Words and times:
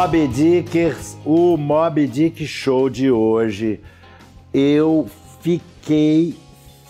Mob 0.00 0.28
Dickers, 0.28 1.18
o 1.26 1.58
Mob 1.58 2.06
Dick 2.06 2.46
Show 2.46 2.88
de 2.88 3.10
hoje. 3.10 3.82
Eu 4.50 5.06
fiquei 5.42 6.38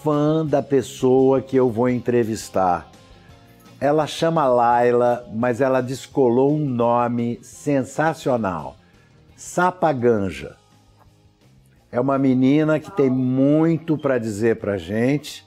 fã 0.01 0.47
da 0.47 0.63
pessoa 0.63 1.43
que 1.43 1.57
eu 1.57 1.69
vou 1.69 1.89
entrevistar. 1.89 2.89
Ela 3.81 4.07
chama 4.07 4.47
Laila, 4.47 5.29
mas 5.35 5.61
ela 5.61 5.81
descolou 5.81 6.55
um 6.55 6.65
nome 6.65 7.41
sensacional: 7.43 8.77
Sapaganja. 9.35 10.55
É 11.91 12.01
uma 12.01 12.17
menina 12.17 12.79
que 12.79 12.93
tem 12.93 13.11
muito 13.11 13.99
para 13.99 14.19
dizer 14.19 14.61
para 14.61 14.79
gente 14.79 15.45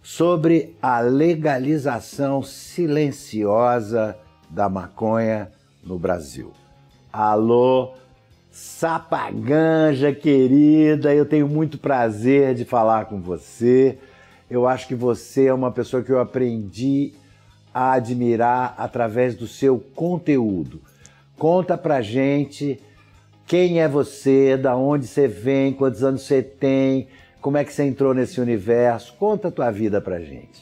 sobre 0.00 0.76
a 0.80 1.00
legalização 1.00 2.40
silenciosa 2.40 4.16
da 4.48 4.68
maconha 4.68 5.50
no 5.82 5.98
Brasil. 5.98 6.52
Alô, 7.16 7.92
Sapaganja 8.50 10.12
querida, 10.12 11.14
eu 11.14 11.24
tenho 11.24 11.46
muito 11.46 11.78
prazer 11.78 12.56
de 12.56 12.64
falar 12.64 13.04
com 13.04 13.20
você. 13.20 14.00
Eu 14.50 14.66
acho 14.66 14.88
que 14.88 14.96
você 14.96 15.46
é 15.46 15.54
uma 15.54 15.70
pessoa 15.70 16.02
que 16.02 16.10
eu 16.10 16.18
aprendi 16.18 17.12
a 17.72 17.92
admirar 17.92 18.74
através 18.76 19.36
do 19.36 19.46
seu 19.46 19.78
conteúdo. 19.78 20.82
Conta 21.38 21.78
pra 21.78 22.02
gente 22.02 22.82
quem 23.46 23.80
é 23.80 23.86
você, 23.86 24.56
da 24.56 24.76
onde 24.76 25.06
você 25.06 25.28
vem, 25.28 25.72
quantos 25.72 26.02
anos 26.02 26.22
você 26.22 26.42
tem, 26.42 27.06
como 27.40 27.58
é 27.58 27.64
que 27.64 27.72
você 27.72 27.84
entrou 27.84 28.12
nesse 28.12 28.40
universo. 28.40 29.14
Conta 29.20 29.46
a 29.46 29.52
tua 29.52 29.70
vida 29.70 30.00
pra 30.00 30.18
gente. 30.18 30.60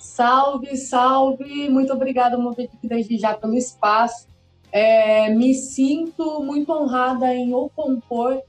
Salve, 0.00 0.74
salve! 0.78 1.68
Muito 1.68 1.92
obrigada, 1.92 2.38
Movidic, 2.38 2.88
desde 2.88 3.18
já 3.18 3.34
pelo 3.34 3.54
espaço. 3.54 4.37
É, 4.70 5.30
me 5.30 5.54
sinto 5.54 6.42
muito 6.42 6.72
honrada 6.72 7.34
em 7.34 7.54
o 7.54 7.68
compor, 7.70 8.42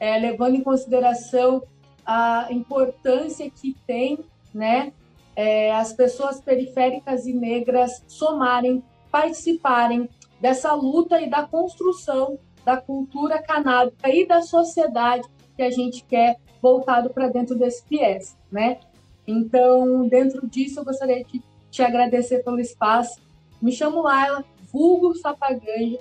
é, 0.00 0.18
levando 0.18 0.54
em 0.56 0.62
consideração 0.62 1.62
a 2.04 2.48
importância 2.50 3.50
que 3.50 3.76
tem 3.86 4.18
né, 4.54 4.92
é, 5.36 5.74
as 5.74 5.92
pessoas 5.92 6.40
periféricas 6.40 7.26
e 7.26 7.32
negras 7.32 8.02
somarem, 8.08 8.82
participarem 9.10 10.08
dessa 10.40 10.72
luta 10.72 11.20
e 11.20 11.28
da 11.28 11.42
construção 11.42 12.38
da 12.64 12.76
cultura 12.76 13.42
canábica 13.42 14.10
e 14.10 14.26
da 14.26 14.42
sociedade 14.42 15.26
que 15.56 15.62
a 15.62 15.70
gente 15.70 16.04
quer 16.04 16.36
voltado 16.60 17.10
para 17.10 17.28
dentro 17.28 17.56
desse 17.56 17.82
viés, 17.88 18.36
né? 18.50 18.78
Então, 19.26 20.06
dentro 20.08 20.46
disso, 20.46 20.80
eu 20.80 20.84
gostaria 20.84 21.24
de 21.24 21.42
te 21.70 21.82
agradecer 21.82 22.42
pelo 22.42 22.60
espaço. 22.60 23.20
Me 23.60 23.72
chamo 23.72 24.02
Laila, 24.02 24.44
vulgo 24.72 25.14
Sapaganja. 25.14 25.98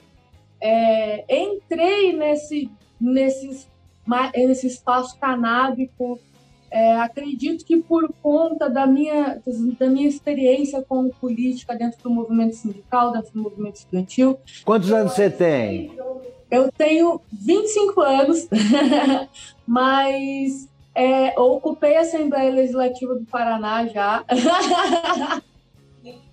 É, 0.59 1.43
entrei 1.43 2.13
nesse, 2.13 2.69
nesse, 2.99 3.67
nesse 4.35 4.67
espaço 4.67 5.17
canábico, 5.19 6.19
é, 6.69 6.97
acredito 6.97 7.65
que 7.65 7.77
por 7.77 8.11
conta 8.21 8.69
da 8.69 8.85
minha, 8.85 9.41
da 9.79 9.87
minha 9.87 10.07
experiência 10.07 10.83
como 10.87 11.13
política 11.13 11.75
dentro 11.75 12.01
do 12.03 12.09
movimento 12.09 12.55
sindical, 12.55 13.11
dentro 13.11 13.33
do 13.33 13.41
movimento 13.41 13.75
estudantil. 13.75 14.37
Quantos 14.65 14.91
anos 14.91 15.13
você 15.13 15.29
tem? 15.29 15.91
Eu 16.49 16.71
tenho 16.71 17.21
25 17.31 18.02
anos, 18.02 18.47
mas 19.65 20.67
é, 20.95 21.39
ocupei 21.39 21.95
a 21.95 22.02
Assembleia 22.02 22.52
Legislativa 22.52 23.15
do 23.15 23.25
Paraná 23.25 23.86
já. 23.86 24.25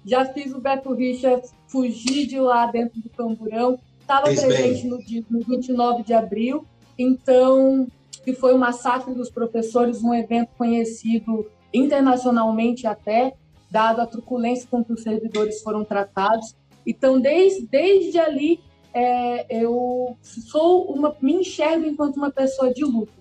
já 0.04 0.24
fiz 0.26 0.52
o 0.52 0.60
Beto 0.60 0.92
Richa 0.92 1.40
fugir 1.66 2.26
de 2.26 2.38
lá 2.38 2.66
dentro 2.66 3.00
do 3.00 3.08
Camburão. 3.10 3.78
Estava 4.00 4.24
presente 4.24 4.86
no, 4.86 4.98
dia, 4.98 5.24
no 5.30 5.40
29 5.40 6.02
de 6.02 6.12
abril. 6.12 6.64
Então, 6.98 7.86
que 8.24 8.32
foi 8.34 8.54
o 8.54 8.58
Massacre 8.58 9.14
dos 9.14 9.30
Professores, 9.30 10.02
um 10.02 10.14
evento 10.14 10.50
conhecido 10.56 11.50
internacionalmente 11.72 12.86
até, 12.86 13.34
dado 13.70 14.00
a 14.00 14.06
truculência 14.06 14.68
com 14.70 14.84
que 14.84 14.92
os 14.92 15.02
servidores 15.02 15.60
foram 15.62 15.84
tratados. 15.84 16.54
Então, 16.86 17.20
desde, 17.20 17.66
desde 17.66 18.18
ali, 18.18 18.60
é, 18.92 19.46
eu 19.62 20.16
sou 20.22 20.84
uma, 20.84 21.14
me 21.20 21.34
enxergo 21.34 21.84
enquanto 21.84 22.16
uma 22.16 22.30
pessoa 22.30 22.72
de 22.72 22.84
luta. 22.84 23.12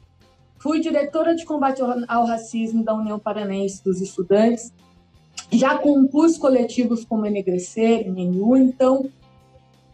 Fui 0.59 0.79
diretora 0.79 1.35
de 1.35 1.43
combate 1.43 1.81
ao 2.07 2.25
racismo 2.25 2.83
da 2.83 2.93
União 2.93 3.19
Paranense 3.19 3.83
dos 3.83 3.99
Estudantes, 3.99 4.71
já 5.53 5.77
compus 5.77 6.37
coletivos 6.37 7.05
como 7.05 7.25
Enegrecer, 7.25 8.09
NU, 8.11 8.57
então 8.57 9.09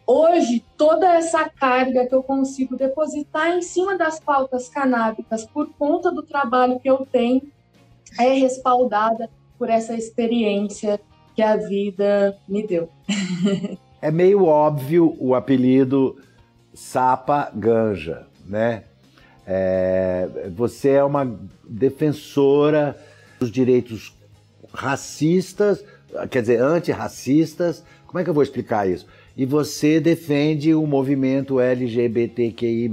hoje 0.06 0.64
toda 0.76 1.14
essa 1.14 1.48
carga 1.48 2.08
que 2.08 2.16
eu 2.16 2.24
consigo 2.24 2.76
depositar 2.76 3.56
em 3.56 3.62
cima 3.62 3.98
das 3.98 4.20
pautas 4.20 4.68
canábicas 4.68 5.46
por 5.46 5.70
conta 5.78 6.12
do 6.12 6.24
trabalho 6.24 6.80
que 6.80 6.90
eu 6.90 7.06
tenho 7.06 7.42
é 8.18 8.34
respaldada 8.34 9.30
por 9.58 9.70
essa 9.70 9.94
experiência 9.94 11.00
que 11.36 11.42
a 11.42 11.56
vida 11.56 12.38
me 12.48 12.66
deu. 12.66 12.90
é 14.02 14.10
meio 14.10 14.46
óbvio 14.46 15.16
o 15.20 15.36
apelido 15.36 16.18
Sapa 16.74 17.52
Ganja, 17.54 18.26
né? 18.46 18.86
É, 19.46 20.50
você 20.56 20.92
é 20.92 21.04
uma 21.04 21.40
defensora 21.68 22.96
dos 23.40 23.52
direitos 23.52 24.19
racistas, 24.74 25.84
quer 26.30 26.42
dizer, 26.42 26.62
antirracistas. 26.62 27.84
Como 28.08 28.20
é 28.20 28.24
que 28.24 28.30
eu 28.30 28.34
vou 28.34 28.44
explicar 28.44 28.90
isso? 28.90 29.06
E 29.38 29.46
você 29.46 30.00
defende 30.00 30.74
o 30.74 30.86
movimento 30.86 31.60
LGBTQI. 31.60 32.92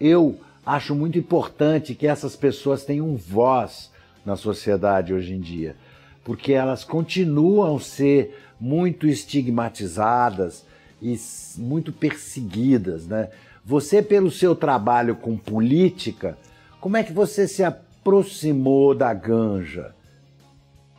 Eu 0.00 0.38
acho 0.64 0.94
muito 0.94 1.18
importante 1.18 1.94
que 1.94 2.06
essas 2.06 2.34
pessoas 2.34 2.84
tenham 2.84 3.14
voz 3.16 3.90
na 4.24 4.36
sociedade 4.36 5.14
hoje 5.14 5.34
em 5.34 5.40
dia, 5.40 5.76
porque 6.24 6.52
elas 6.52 6.82
continuam 6.82 7.76
a 7.76 7.80
ser 7.80 8.36
muito 8.60 9.06
estigmatizadas 9.06 10.64
e 11.00 11.16
muito 11.58 11.92
perseguidas, 11.92 13.06
né? 13.06 13.28
Você, 13.64 14.00
pelo 14.00 14.30
seu 14.30 14.54
trabalho 14.54 15.16
com 15.16 15.36
política, 15.36 16.38
como 16.80 16.96
é 16.96 17.02
que 17.02 17.12
você 17.12 17.48
se 17.48 17.64
aproximou 17.64 18.94
da 18.94 19.12
ganja? 19.12 19.95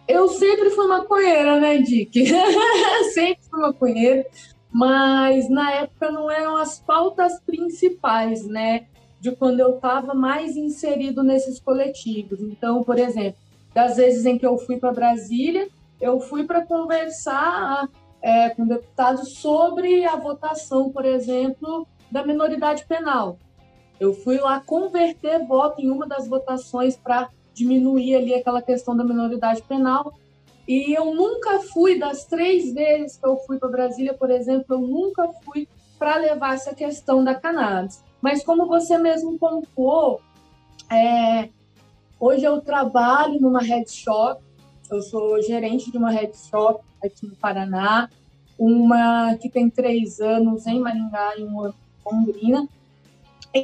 Eu 0.08 0.30
sempre 0.30 0.70
fui 0.70 0.88
maconheira, 0.88 1.60
né, 1.60 1.78
Dick? 1.80 2.26
sempre 3.14 3.44
fui 3.50 3.62
maconheira, 3.62 4.26
mas 4.72 5.50
na 5.50 5.72
época 5.72 6.12
não 6.12 6.32
eram 6.32 6.56
as 6.56 6.80
pautas 6.80 7.40
principais, 7.42 8.46
né? 8.46 8.88
De 9.20 9.36
quando 9.36 9.60
eu 9.60 9.76
estava 9.76 10.14
mais 10.14 10.56
inserido 10.56 11.24
nesses 11.24 11.60
coletivos. 11.60 12.40
Então, 12.40 12.84
por 12.84 12.98
exemplo, 12.98 13.40
das 13.74 13.98
vezes 13.98 14.26
em 14.26 14.38
que 14.38 14.46
eu 14.46 14.58
fui 14.58 14.78
para 14.78 14.94
Brasília, 14.94 15.68
eu 16.00 16.20
fui 16.20 16.46
para 16.46 16.66
conversar 16.66 17.90
é, 18.22 18.50
com 18.50 18.66
deputados 18.66 19.34
sobre 19.34 20.06
a 20.06 20.16
votação, 20.16 20.90
por 20.90 21.06
exemplo, 21.06 21.88
da 22.10 22.26
minoridade 22.26 22.86
penal. 22.86 23.38
Eu 24.00 24.14
fui 24.14 24.38
lá 24.38 24.60
converter 24.60 25.46
voto 25.46 25.82
em 25.82 25.90
uma 25.90 26.08
das 26.08 26.28
votações 26.28 26.96
para 26.96 27.30
diminuir 27.58 28.16
ali 28.16 28.36
aquela 28.36 28.62
questão 28.62 28.96
da 28.96 29.04
minoridade 29.04 29.64
penal. 29.64 30.14
E 30.68 30.94
eu 30.94 31.14
nunca 31.16 31.60
fui, 31.60 31.98
das 31.98 32.26
três 32.26 32.74
vezes 32.74 33.18
que 33.18 33.26
eu 33.26 33.38
fui 33.38 33.58
para 33.58 33.70
Brasília, 33.70 34.14
por 34.14 34.30
exemplo, 34.30 34.76
eu 34.76 34.80
nunca 34.80 35.28
fui 35.44 35.68
para 35.98 36.18
levar 36.18 36.54
essa 36.54 36.76
questão 36.76 37.24
da 37.24 37.34
cannabis. 37.34 38.04
Mas 38.22 38.44
como 38.44 38.68
você 38.68 38.98
mesmo 38.98 39.38
pontuou, 39.40 40.22
é, 40.92 41.50
hoje 42.20 42.44
eu 42.44 42.62
trabalho 42.62 43.40
numa 43.40 43.62
head 43.62 43.90
shop, 43.90 44.42
eu 44.92 45.02
sou 45.02 45.42
gerente 45.42 45.92
de 45.92 45.98
uma 45.98 46.12
head 46.12 46.38
shop 46.38 46.84
aqui 47.04 47.26
no 47.26 47.36
Paraná, 47.36 48.10
uma 48.60 49.36
que 49.38 49.50
tem 49.50 49.70
três 49.70 50.20
anos 50.20 50.68
em 50.68 50.80
Maringá 50.80 51.38
e 51.38 51.44
um 51.44 51.62
ano 51.62 51.76
Londrina. 52.06 52.68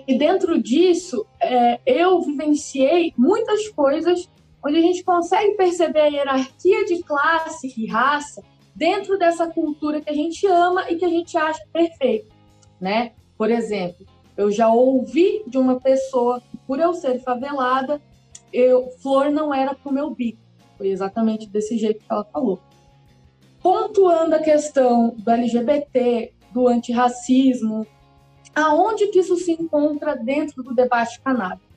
E 0.08 0.18
dentro 0.18 0.62
disso, 0.62 1.26
é, 1.42 1.80
eu 1.86 2.22
vivenciei 2.22 3.14
muitas 3.18 3.68
coisas 3.70 4.30
onde 4.66 4.78
a 4.78 4.82
gente 4.82 5.04
consegue 5.04 5.56
perceber 5.56 6.00
a 6.00 6.08
hierarquia 6.08 6.86
de 6.86 7.04
classe 7.04 7.74
e 7.78 7.86
raça 7.86 8.42
dentro 8.74 9.18
dessa 9.20 9.48
cultura 9.48 10.02
que 10.02 10.10
a 10.10 10.14
gente 10.14 10.48
ama 10.48 10.90
e 10.90 10.96
que 10.96 11.06
a 11.06 11.10
gente 11.10 11.38
acha 11.38 11.62
perfeita, 11.72 12.34
né? 12.80 13.12
Por 13.38 13.52
exemplo, 13.52 14.06
eu 14.36 14.50
já 14.50 14.70
ouvi 14.70 15.44
de 15.46 15.58
uma 15.58 15.80
pessoa 15.80 16.42
que, 16.42 16.58
por 16.66 16.80
eu 16.80 16.94
ser 16.94 17.20
favelada, 17.20 18.02
eu, 18.52 18.90
flor 19.02 19.30
não 19.30 19.54
era 19.54 19.76
pro 19.76 19.92
meu 19.92 20.10
bico. 20.12 20.40
Foi 20.78 20.88
exatamente 20.88 21.48
desse 21.48 21.78
jeito 21.78 22.00
que 22.00 22.12
ela 22.12 22.24
falou. 22.24 22.60
Pontuando 23.62 24.36
a 24.36 24.40
questão 24.40 25.16
do 25.18 25.32
LGBT, 25.32 26.34
do 26.52 26.68
antirracismo, 26.68 27.86
Aonde 28.56 29.08
que 29.08 29.20
isso 29.20 29.36
se 29.38 29.52
encontra 29.52 30.16
dentro 30.16 30.62
do 30.64 30.74
debate 30.74 31.20
canábico? 31.22 31.68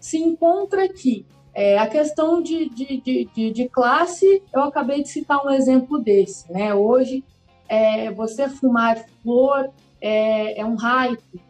Se 0.00 0.18
encontra 0.18 0.84
aqui. 0.84 1.24
É, 1.54 1.78
a 1.78 1.86
questão 1.86 2.42
de, 2.42 2.68
de, 2.68 3.28
de, 3.34 3.50
de, 3.50 3.68
classe, 3.68 4.42
eu 4.52 4.62
acabei 4.62 5.02
de 5.02 5.08
citar 5.08 5.42
um 5.44 5.50
exemplo 5.50 5.98
desse. 5.98 6.52
Né? 6.52 6.74
Hoje, 6.74 7.24
é, 7.66 8.10
você 8.10 8.48
fumar 8.48 9.02
flor 9.22 9.70
é, 10.00 10.60
é 10.60 10.64
um 10.66 10.74
hype, 10.74 11.40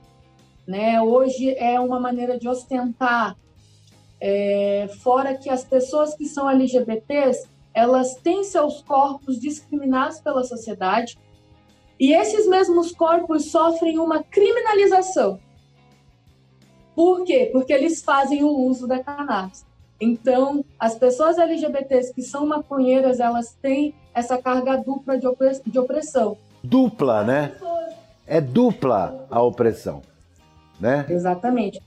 né? 0.67 1.01
Hoje 1.03 1.55
é 1.57 1.79
uma 1.81 2.01
maneira 2.01 2.39
de 2.39 2.49
ostentar. 2.49 3.37
É, 4.21 4.89
fora 5.03 5.37
que 5.37 5.51
as 5.51 5.65
pessoas 5.65 6.15
que 6.15 6.25
são 6.25 6.49
LGBTs, 6.49 7.49
elas 7.75 8.15
têm 8.15 8.43
seus 8.45 8.81
corpos 8.83 9.39
discriminados 9.39 10.21
pela 10.21 10.43
sociedade 10.43 11.19
e 11.99 12.13
esses 12.13 12.47
mesmos 12.47 12.93
corpos 12.93 13.51
sofrem 13.51 13.99
uma 13.99 14.23
criminalização. 14.23 15.41
Por 16.95 17.25
quê? 17.25 17.51
Porque 17.53 17.73
eles 17.73 18.03
fazem 18.03 18.43
o 18.43 18.49
uso 18.49 18.87
da 18.87 19.03
cannabis. 19.03 19.65
Então, 20.01 20.65
as 20.79 20.95
pessoas 20.95 21.39
LGBTs 21.39 22.13
que 22.13 22.23
são 22.23 22.47
maconheiras, 22.47 23.19
elas 23.19 23.57
têm 23.61 23.95
essa 24.15 24.37
carga 24.37 24.77
dupla 24.77 25.19
de 25.19 25.79
opressão. 25.79 26.37
Dupla, 26.63 27.23
né? 27.25 27.57
É 28.27 28.41
dupla 28.41 29.27
a 29.31 29.43
opressão, 29.43 30.03
né? 30.81 31.07
Exatamente. 31.09 31.81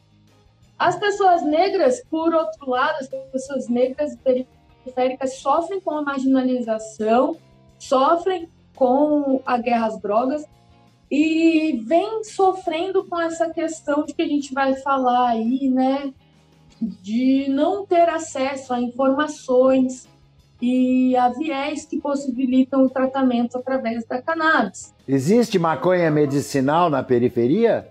As 0.78 0.98
pessoas 0.98 1.44
negras, 1.44 2.02
por 2.10 2.34
outro 2.34 2.70
lado, 2.70 3.00
as 3.00 3.08
pessoas 3.32 3.68
negras 3.68 4.16
periféricas 4.24 5.36
sofrem 5.36 5.82
com 5.82 5.92
a 5.92 6.02
marginalização, 6.02 7.36
sofrem 7.78 8.50
com 8.80 9.42
a 9.46 9.58
guerra 9.58 9.88
às 9.88 10.02
drogas 10.02 10.46
e 11.12 11.84
vem 11.86 12.24
sofrendo 12.24 13.04
com 13.04 13.20
essa 13.20 13.50
questão 13.50 14.06
de 14.06 14.14
que 14.14 14.22
a 14.22 14.28
gente 14.28 14.54
vai 14.54 14.74
falar 14.76 15.32
aí, 15.32 15.70
né, 15.70 16.14
de 16.82 17.48
não 17.50 17.86
ter 17.86 18.08
acesso 18.08 18.74
a 18.74 18.80
informações 18.80 20.08
e 20.62 21.14
a 21.18 21.28
viés 21.30 21.86
que 21.86 22.00
possibilitam 22.00 22.86
o 22.86 22.90
tratamento 22.90 23.58
através 23.58 24.06
da 24.06 24.22
cannabis. 24.22 24.94
Existe 25.06 25.60
maconha 25.60 26.10
medicinal 26.10 26.90
na 26.90 27.04
periferia? 27.04 27.90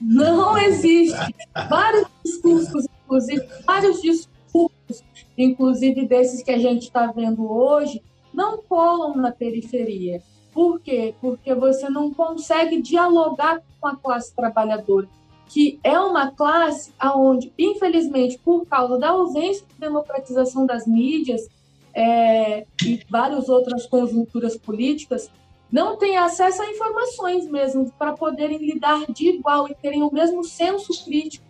Não 0.00 0.56
existe. 0.56 1.34
Vários 1.68 2.06
discursos, 2.24 2.86
inclusive, 3.04 3.48
vários 3.66 4.00
discursos, 4.00 5.04
inclusive 5.36 6.06
desses 6.06 6.42
que 6.42 6.50
a 6.50 6.58
gente 6.58 6.82
está 6.82 7.10
vendo 7.10 7.50
hoje, 7.50 8.00
não 8.32 8.58
colam 8.58 9.16
na 9.16 9.32
periferia. 9.32 10.22
Por 10.52 10.80
quê? 10.80 11.14
Porque 11.20 11.54
você 11.54 11.88
não 11.88 12.12
consegue 12.12 12.82
dialogar 12.82 13.62
com 13.80 13.86
a 13.88 13.96
classe 13.96 14.34
trabalhadora 14.34 15.08
que 15.50 15.80
é 15.82 15.98
uma 15.98 16.30
classe 16.30 16.94
aonde, 16.96 17.52
infelizmente, 17.58 18.38
por 18.38 18.64
causa 18.66 18.96
da 18.96 19.08
ausência 19.08 19.66
de 19.66 19.74
democratização 19.80 20.64
das 20.64 20.86
mídias 20.86 21.48
é, 21.92 22.64
e 22.84 23.04
várias 23.10 23.48
outras 23.48 23.84
conjunturas 23.84 24.56
políticas, 24.56 25.28
não 25.70 25.96
tem 25.96 26.16
acesso 26.16 26.62
a 26.62 26.70
informações 26.70 27.48
mesmo 27.48 27.92
para 27.98 28.12
poderem 28.12 28.58
lidar 28.58 29.06
de 29.10 29.28
igual 29.28 29.68
e 29.68 29.74
terem 29.74 30.04
o 30.04 30.12
mesmo 30.12 30.44
senso 30.44 31.04
crítico 31.04 31.44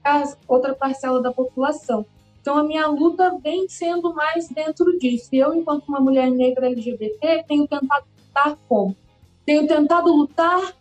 que 0.00 0.08
a 0.08 0.32
outra 0.46 0.72
parcela 0.72 1.20
da 1.20 1.32
população. 1.32 2.06
Então, 2.40 2.56
a 2.56 2.62
minha 2.62 2.86
luta 2.86 3.38
vem 3.42 3.68
sendo 3.68 4.14
mais 4.14 4.48
dentro 4.48 4.98
disso. 4.98 5.28
E 5.32 5.38
eu, 5.38 5.54
enquanto 5.54 5.88
uma 5.88 6.00
mulher 6.00 6.30
negra 6.30 6.66
LGBT, 6.66 7.44
tenho 7.46 7.66
tentado 7.66 8.06
lutar 8.18 8.56
como? 8.68 8.96
Tenho 9.44 9.66
tentado 9.66 10.14
lutar 10.14 10.74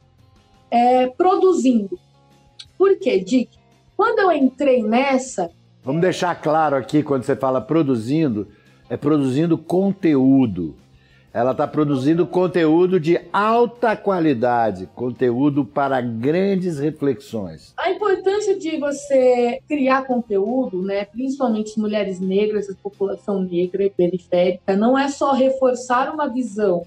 é, 0.71 1.07
produzindo, 1.07 1.99
por 2.77 2.97
quê, 2.97 3.19
Dick? 3.19 3.57
Quando 3.97 4.19
eu 4.19 4.31
entrei 4.31 4.81
nessa. 4.81 5.51
Vamos 5.83 6.01
deixar 6.01 6.33
claro 6.35 6.77
aqui, 6.77 7.03
quando 7.03 7.23
você 7.23 7.35
fala 7.35 7.59
produzindo, 7.59 8.47
é 8.89 8.95
produzindo 8.95 9.57
conteúdo. 9.57 10.75
Ela 11.33 11.51
está 11.51 11.67
produzindo 11.67 12.25
conteúdo 12.25 12.99
de 12.99 13.19
alta 13.31 13.95
qualidade, 13.95 14.89
conteúdo 14.95 15.63
para 15.65 16.01
grandes 16.01 16.79
reflexões. 16.79 17.73
A 17.77 17.88
importância 18.09 18.57
de 18.57 18.77
você 18.77 19.61
criar 19.67 20.05
conteúdo, 20.05 20.81
né, 20.81 21.05
principalmente 21.05 21.79
mulheres 21.79 22.19
negras, 22.19 22.69
a 22.69 22.73
população 22.75 23.41
negra 23.41 23.83
e 23.83 23.89
periférica, 23.89 24.75
não 24.75 24.97
é 24.97 25.07
só 25.09 25.33
reforçar 25.33 26.11
uma 26.13 26.27
visão 26.27 26.85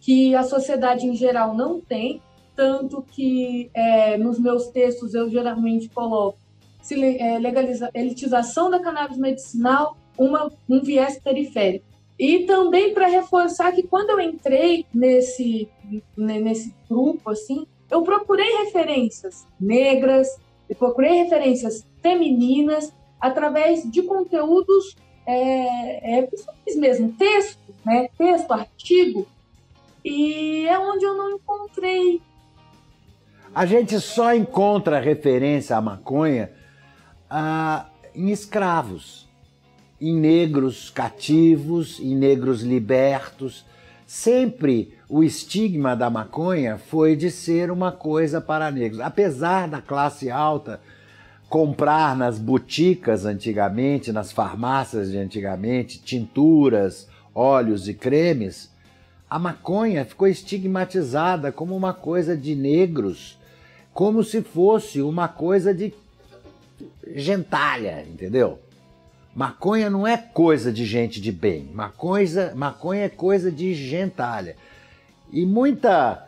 que 0.00 0.34
a 0.34 0.42
sociedade 0.42 1.06
em 1.06 1.14
geral 1.14 1.54
não 1.54 1.80
tem, 1.80 2.22
tanto 2.56 3.02
que 3.02 3.70
é, 3.74 4.16
nos 4.16 4.38
meus 4.38 4.68
textos 4.68 5.14
eu 5.14 5.28
geralmente 5.30 5.88
coloco 5.88 6.38
se, 6.80 7.18
é, 7.18 7.38
legaliza, 7.38 7.90
elitização 7.94 8.70
da 8.70 8.80
cannabis 8.80 9.18
medicinal, 9.18 9.96
uma, 10.16 10.50
um 10.68 10.80
viés 10.80 11.20
periférico. 11.20 11.84
E 12.18 12.46
também 12.46 12.92
para 12.92 13.06
reforçar 13.06 13.70
que 13.72 13.82
quando 13.84 14.10
eu 14.10 14.20
entrei 14.20 14.84
nesse, 14.92 15.68
nesse 16.16 16.74
grupo, 16.88 17.30
assim, 17.30 17.64
eu 17.90 18.02
procurei 18.02 18.64
referências 18.64 19.46
negras, 19.60 20.38
eu 20.68 20.76
procurei 20.76 21.22
referências 21.22 21.84
femininas 22.02 22.92
através 23.20 23.88
de 23.90 24.02
conteúdos 24.02 24.96
é, 25.26 26.20
é, 26.20 26.28
mesmo, 26.76 27.12
texto, 27.12 27.58
né, 27.84 28.08
texto, 28.16 28.52
artigo, 28.52 29.26
e 30.04 30.66
é 30.66 30.78
onde 30.78 31.04
eu 31.04 31.14
não 31.14 31.32
encontrei 31.32 32.20
a 33.54 33.66
gente 33.66 33.98
só 34.00 34.34
encontra 34.34 35.00
referência 35.00 35.76
à 35.76 35.80
maconha 35.80 36.50
ah, 37.28 37.86
em 38.14 38.30
escravos, 38.30 39.28
em 40.00 40.14
negros 40.14 40.90
cativos, 40.90 41.98
em 41.98 42.14
negros 42.14 42.62
libertos. 42.62 43.64
Sempre 44.06 44.97
o 45.08 45.22
estigma 45.22 45.96
da 45.96 46.10
maconha 46.10 46.78
foi 46.78 47.16
de 47.16 47.30
ser 47.30 47.70
uma 47.70 47.90
coisa 47.90 48.40
para 48.40 48.70
negros. 48.70 49.00
Apesar 49.00 49.68
da 49.68 49.80
classe 49.80 50.30
alta 50.30 50.80
comprar 51.48 52.14
nas 52.16 52.38
boticas 52.38 53.24
antigamente, 53.24 54.12
nas 54.12 54.30
farmácias 54.30 55.10
de 55.10 55.18
antigamente, 55.18 56.00
tinturas, 56.02 57.08
óleos 57.34 57.88
e 57.88 57.94
cremes, 57.94 58.70
a 59.30 59.38
maconha 59.38 60.04
ficou 60.04 60.28
estigmatizada 60.28 61.50
como 61.50 61.74
uma 61.74 61.94
coisa 61.94 62.36
de 62.36 62.54
negros 62.54 63.38
como 63.98 64.22
se 64.22 64.42
fosse 64.42 65.02
uma 65.02 65.26
coisa 65.26 65.74
de 65.74 65.92
gentalha, 67.16 68.06
entendeu? 68.08 68.60
Maconha 69.34 69.90
não 69.90 70.06
é 70.06 70.16
coisa 70.16 70.72
de 70.72 70.86
gente 70.86 71.20
de 71.20 71.32
bem. 71.32 71.68
Maconha, 71.74 72.54
maconha 72.54 73.06
é 73.06 73.08
coisa 73.08 73.50
de 73.50 73.74
gentalha. 73.74 74.54
E 75.32 75.44
muita, 75.44 76.26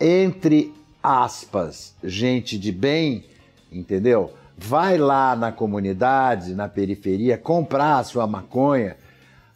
entre 0.00 0.72
aspas, 1.02 1.94
gente 2.04 2.58
de 2.58 2.70
bem, 2.70 3.24
entendeu? 3.70 4.32
Vai 4.56 4.98
lá 4.98 5.34
na 5.34 5.50
comunidade, 5.50 6.54
na 6.54 6.68
periferia, 6.68 7.38
comprar 7.38 7.98
a 7.98 8.04
sua 8.04 8.26
maconha 8.26 8.96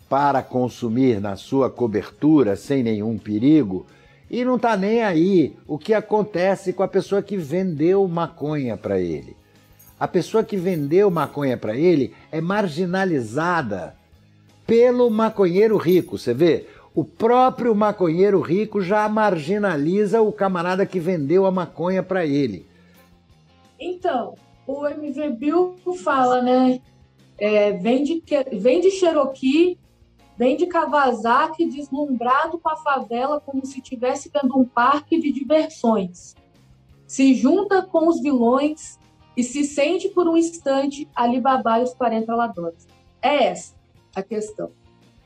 para 0.09 0.43
consumir 0.43 1.21
na 1.21 1.37
sua 1.37 1.69
cobertura 1.69 2.57
sem 2.57 2.83
nenhum 2.83 3.19
perigo 3.19 3.87
e 4.31 4.45
não 4.45 4.57
está 4.57 4.77
nem 4.77 5.03
aí 5.03 5.57
o 5.67 5.79
que 5.79 5.95
acontece 5.95 6.73
com 6.73 6.83
a 6.83 6.89
pessoa 6.89 7.23
que 7.23 7.37
vendeu 7.37 8.07
maconha 8.09 8.77
para 8.77 8.99
ele. 8.99 9.37
A 9.99 10.09
pessoa 10.09 10.45
que 10.45 10.57
vendeu 10.57 11.11
maconha 11.11 11.57
para 11.57 11.77
ele 11.77 12.13
é 12.31 12.41
marginalizada 12.41 13.95
pelo 14.67 15.09
maconheiro 15.09 15.77
rico. 15.77 16.19
Você 16.19 16.35
vê? 16.35 16.67
O 16.97 17.05
próprio 17.05 17.75
maconheiro 17.77 18.41
rico 18.41 18.81
já 18.81 19.09
marginaliza 19.09 20.21
o 20.21 20.33
camarada 20.33 20.85
que 20.85 20.99
vendeu 20.99 21.47
a 21.47 21.51
maconha 21.53 22.03
para 22.03 22.27
ele. 22.27 22.67
Então, 23.79 24.35
o 24.67 24.85
MV 24.87 25.31
Bill 25.31 25.77
fala, 26.03 26.43
né? 26.43 26.81
É, 27.39 27.73
vende, 27.73 28.25
vende 28.51 28.91
Cherokee 28.91 29.79
Vem 30.37 30.55
de 30.57 30.67
Kawasaki 30.67 31.65
deslumbrado 31.65 32.59
com 32.59 32.69
a 32.69 32.77
favela 32.77 33.41
como 33.41 33.65
se 33.65 33.79
estivesse 33.79 34.31
vendo 34.31 34.59
um 34.59 34.67
parque 34.67 35.19
de 35.19 35.33
diversões. 35.33 36.35
Se 37.07 37.35
junta 37.35 37.83
com 37.83 38.07
os 38.07 38.21
vilões 38.21 38.99
e 39.35 39.43
se 39.43 39.65
sente 39.65 40.11
por 40.11 40.29
um 40.29 40.37
instante 40.37 41.09
Alibaba 41.15 41.81
e 41.81 41.85
os 41.85 41.95
40 41.95 42.35
ladrões. 42.35 42.87
É 43.23 43.45
essa 43.45 43.75
a 44.15 44.23
questão. 44.23 44.71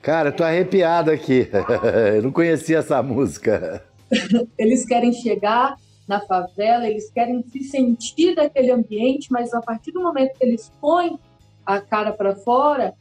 Cara, 0.03 0.31
eu 0.31 0.37
tô 0.37 0.43
arrepiado 0.43 1.11
aqui. 1.11 1.49
eu 2.15 2.23
não 2.23 2.33
conhecia 2.33 2.79
essa 2.79 3.03
música. 3.03 3.85
eles 4.59 4.85
querem 4.85 5.13
chegar 5.13 5.77
na 6.09 6.21
favela, 6.21 6.89
eles 6.89 7.11
querem 7.11 7.45
se 7.45 7.63
sentir 7.63 8.35
daquele 8.35 8.73
ambiente, 8.73 9.29
mas 9.31 9.55
a 9.55 9.61
partir 9.61 9.93
do 9.93 10.03
momento 10.03 10.37
que 10.37 10.45
eles 10.45 10.73
põem 10.81 11.19
a 11.65 11.81
cara 11.81 12.13
para 12.13 12.35
fora, 12.35 12.95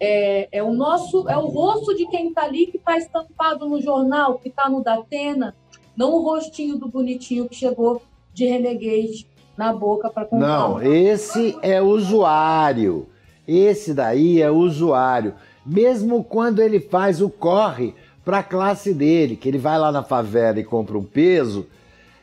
é, 0.00 0.48
é, 0.50 0.62
o 0.62 0.72
nosso, 0.72 1.28
é 1.28 1.36
o 1.36 1.46
rosto 1.46 1.94
de 1.94 2.06
quem 2.08 2.30
está 2.30 2.42
ali 2.42 2.66
que 2.66 2.78
está 2.78 2.98
estampado 2.98 3.68
no 3.68 3.80
jornal, 3.80 4.38
que 4.38 4.48
está 4.48 4.68
no 4.68 4.82
Datena, 4.82 5.54
não 5.96 6.12
o 6.14 6.22
rostinho 6.22 6.76
do 6.76 6.88
bonitinho 6.88 7.48
que 7.48 7.54
chegou 7.54 8.02
de 8.34 8.46
Renegade 8.46 9.28
na 9.56 9.72
boca 9.72 10.10
para 10.10 10.24
comprar. 10.24 10.48
Não, 10.48 10.82
esse 10.82 11.56
é 11.62 11.80
usuário. 11.80 13.06
Esse 13.46 13.94
daí 13.94 14.42
é 14.42 14.50
usuário. 14.50 15.34
Mesmo 15.64 16.24
quando 16.24 16.60
ele 16.60 16.80
faz 16.80 17.20
o 17.20 17.30
corre 17.30 17.94
para 18.24 18.38
a 18.38 18.42
classe 18.42 18.92
dele, 18.92 19.36
que 19.36 19.48
ele 19.48 19.58
vai 19.58 19.78
lá 19.78 19.90
na 19.92 20.02
favela 20.02 20.58
e 20.58 20.64
compra 20.64 20.98
um 20.98 21.04
peso 21.04 21.66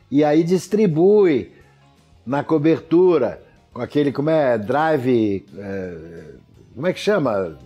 e 0.09 0.23
aí 0.23 0.43
distribui 0.43 1.51
na 2.25 2.43
cobertura 2.43 3.41
com 3.73 3.81
aquele 3.81 4.11
como 4.11 4.29
é 4.29 4.57
drive, 4.57 5.45
é, 5.57 5.97
como 6.73 6.87
é 6.87 6.93
que 6.93 6.99
chama? 6.99 7.57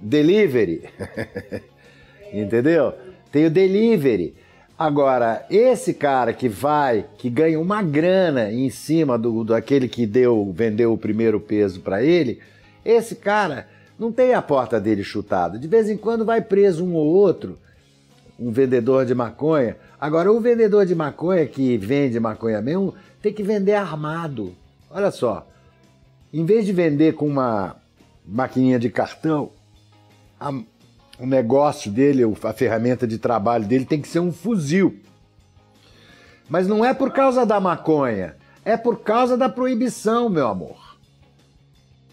Delivery, 0.00 0.88
entendeu? 2.32 2.94
Tem 3.30 3.46
o 3.46 3.50
delivery. 3.50 4.34
Agora, 4.78 5.46
esse 5.48 5.94
cara 5.94 6.32
que 6.32 6.48
vai, 6.48 7.04
que 7.18 7.30
ganha 7.30 7.60
uma 7.60 7.82
grana 7.82 8.50
em 8.50 8.68
cima 8.68 9.16
do 9.16 9.44
daquele 9.44 9.86
que 9.86 10.06
deu, 10.06 10.52
vendeu 10.52 10.92
o 10.92 10.98
primeiro 10.98 11.38
peso 11.38 11.80
para 11.80 12.02
ele, 12.02 12.40
esse 12.84 13.14
cara 13.14 13.68
não 14.02 14.10
tem 14.10 14.34
a 14.34 14.42
porta 14.42 14.80
dele 14.80 15.04
chutada. 15.04 15.56
De 15.56 15.68
vez 15.68 15.88
em 15.88 15.96
quando 15.96 16.24
vai 16.24 16.42
preso 16.42 16.84
um 16.84 16.94
ou 16.94 17.06
outro, 17.06 17.56
um 18.36 18.50
vendedor 18.50 19.06
de 19.06 19.14
maconha. 19.14 19.76
Agora, 20.00 20.32
o 20.32 20.40
vendedor 20.40 20.84
de 20.84 20.94
maconha 20.94 21.46
que 21.46 21.78
vende 21.78 22.18
maconha 22.18 22.60
mesmo 22.60 22.94
tem 23.22 23.32
que 23.32 23.44
vender 23.44 23.74
armado. 23.74 24.56
Olha 24.90 25.12
só, 25.12 25.46
em 26.32 26.44
vez 26.44 26.66
de 26.66 26.72
vender 26.72 27.14
com 27.14 27.28
uma 27.28 27.76
maquininha 28.26 28.78
de 28.78 28.90
cartão, 28.90 29.50
a, 30.40 30.50
o 31.20 31.26
negócio 31.26 31.90
dele, 31.90 32.24
a 32.24 32.52
ferramenta 32.52 33.06
de 33.06 33.18
trabalho 33.18 33.64
dele 33.64 33.84
tem 33.84 34.00
que 34.00 34.08
ser 34.08 34.18
um 34.18 34.32
fuzil. 34.32 34.98
Mas 36.48 36.66
não 36.66 36.84
é 36.84 36.92
por 36.92 37.12
causa 37.12 37.46
da 37.46 37.60
maconha, 37.60 38.34
é 38.64 38.76
por 38.76 39.00
causa 39.00 39.36
da 39.36 39.48
proibição, 39.48 40.28
meu 40.28 40.48
amor 40.48 40.91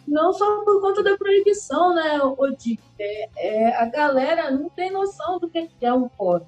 não 0.09 0.33
só 0.33 0.63
por 0.63 0.81
conta 0.81 1.03
da 1.03 1.17
proibição, 1.17 1.93
né, 1.93 2.19
Odi? 2.21 2.79
É, 2.99 3.29
é, 3.37 3.75
a 3.75 3.85
galera 3.85 4.51
não 4.51 4.69
tem 4.69 4.91
noção 4.91 5.39
do 5.39 5.49
que 5.49 5.69
é 5.81 5.93
um 5.93 6.09
corre. 6.09 6.45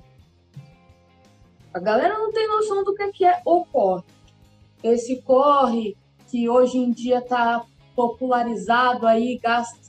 A 1.73 1.79
galera 1.79 2.17
não 2.17 2.31
tem 2.33 2.47
noção 2.47 2.83
do 2.83 2.93
que 2.93 3.23
é 3.23 3.41
o 3.45 3.63
corre. 3.65 4.03
Esse 4.83 5.21
corre 5.21 5.95
que 6.29 6.49
hoje 6.49 6.77
em 6.77 6.91
dia 6.91 7.19
está 7.19 7.63
popularizado 7.95 9.05
aí 9.05 9.39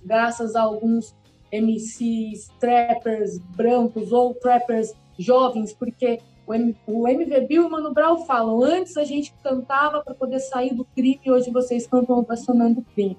graças 0.04 0.54
a 0.54 0.62
alguns 0.62 1.14
MCs, 1.52 2.48
trappers 2.60 3.38
brancos 3.56 4.12
ou 4.12 4.34
trappers 4.34 4.92
jovens, 5.18 5.72
porque 5.72 6.20
o, 6.46 6.52
o 6.86 7.08
MV 7.08 7.40
Bill 7.46 7.62
e 7.62 7.66
o 7.66 7.70
Mano 7.70 7.92
Brown 7.92 8.24
falam, 8.26 8.62
antes 8.62 8.96
a 8.96 9.04
gente 9.04 9.32
cantava 9.42 10.02
para 10.02 10.14
poder 10.14 10.40
sair 10.40 10.74
do 10.74 10.84
crime, 10.84 11.20
hoje 11.26 11.50
vocês 11.50 11.86
cantam 11.86 12.18
ovacionando 12.18 12.80
o 12.80 12.84
crime. 12.84 13.16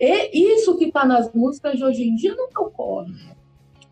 E 0.00 0.54
isso 0.54 0.76
que 0.78 0.86
está 0.86 1.04
nas 1.04 1.32
músicas 1.32 1.76
de 1.76 1.84
hoje 1.84 2.04
em 2.04 2.14
dia 2.14 2.34
não 2.34 2.46
ocorre. 2.46 3.12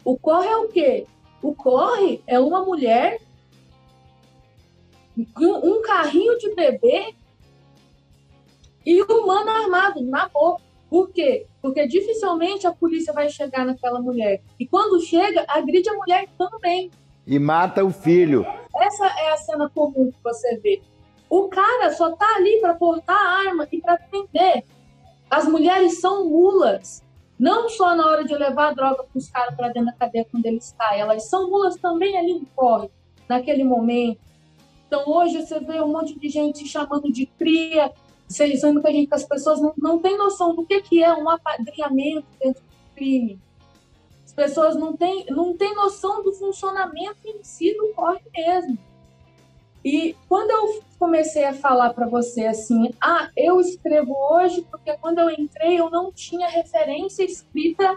O 0.05 0.19
corre 0.19 0.49
é 0.49 0.57
o 0.57 0.69
quê? 0.69 1.07
O 1.43 1.55
corre 1.55 2.23
é 2.27 2.41
uma 2.41 2.65
mulher 2.65 3.21
um 5.37 5.83
carrinho 5.83 6.39
de 6.39 6.55
bebê 6.55 7.15
e 8.87 9.03
o 9.03 9.27
mano 9.27 9.51
armado 9.51 10.01
na 10.03 10.29
boca. 10.29 10.63
Por 10.89 11.11
quê? 11.11 11.47
Porque 11.61 11.87
dificilmente 11.87 12.67
a 12.67 12.73
polícia 12.73 13.13
vai 13.13 13.29
chegar 13.29 13.67
naquela 13.67 14.01
mulher. 14.01 14.41
E 14.59 14.67
quando 14.67 15.01
chega, 15.01 15.45
agride 15.47 15.91
a 15.91 15.95
mulher 15.95 16.29
também. 16.39 16.91
E 17.27 17.39
mata 17.39 17.85
o 17.85 17.91
filho. 17.91 18.47
Essa 18.75 19.07
é 19.07 19.33
a 19.33 19.37
cena 19.37 19.69
comum 19.69 20.11
que 20.11 20.23
você 20.23 20.57
vê. 20.59 20.81
O 21.29 21.49
cara 21.49 21.93
só 21.93 22.17
tá 22.17 22.37
ali 22.37 22.59
para 22.61 22.75
portar 22.75 23.17
a 23.17 23.49
arma 23.49 23.69
e 23.71 23.83
para 23.83 23.97
defender. 23.97 24.65
As 25.31 25.47
mulheres 25.47 26.01
são 26.01 26.29
mulas, 26.29 27.03
não 27.39 27.69
só 27.69 27.95
na 27.95 28.07
hora 28.07 28.25
de 28.25 28.35
levar 28.35 28.69
a 28.69 28.73
droga 28.73 29.05
para 29.05 29.19
os 29.19 29.29
caras 29.29 29.55
para 29.55 29.69
dentro 29.69 29.87
da 29.87 29.93
cadeia 29.93 30.27
quando 30.31 30.47
eles 30.47 30.75
caem, 30.79 31.01
elas 31.01 31.29
são 31.29 31.51
mulas 31.51 31.77
também 31.77 32.17
ali 32.17 32.35
no 32.35 32.47
corre, 32.57 32.91
naquele 33.29 33.63
momento. 33.63 34.21
Então 34.87 35.05
hoje 35.07 35.41
você 35.41 35.61
vê 35.61 35.81
um 35.81 35.93
monte 35.93 36.19
de 36.19 36.29
gente 36.29 36.67
chamando 36.67 37.13
de 37.13 37.27
cria, 37.27 37.93
dizendo 38.27 38.83
que, 38.83 39.07
que 39.07 39.15
as 39.15 39.25
pessoas 39.25 39.61
não, 39.61 39.75
não 39.77 39.99
têm 39.99 40.17
noção 40.17 40.55
do 40.55 40.65
que, 40.65 40.81
que 40.81 41.03
é 41.03 41.13
um 41.13 41.29
apadrinhamento 41.29 42.27
dentro 42.41 42.63
do 42.63 42.95
crime. 42.95 43.39
As 44.25 44.33
pessoas 44.33 44.77
não 44.77 44.97
têm, 44.97 45.27
não 45.29 45.57
têm 45.57 45.75
noção 45.75 46.23
do 46.23 46.33
funcionamento 46.33 47.19
em 47.27 47.43
si 47.43 47.75
do 47.77 47.93
corre 47.95 48.21
mesmo. 48.35 48.79
E 49.91 50.15
quando 50.29 50.51
eu 50.51 50.83
comecei 50.99 51.45
a 51.45 51.55
falar 51.55 51.95
para 51.95 52.07
você 52.07 52.45
assim, 52.45 52.91
ah, 53.01 53.31
eu 53.35 53.59
escrevo 53.59 54.15
hoje 54.33 54.63
porque 54.71 54.95
quando 54.99 55.19
eu 55.19 55.31
entrei 55.31 55.81
eu 55.81 55.89
não 55.89 56.13
tinha 56.13 56.47
referência 56.47 57.25
escrita 57.25 57.97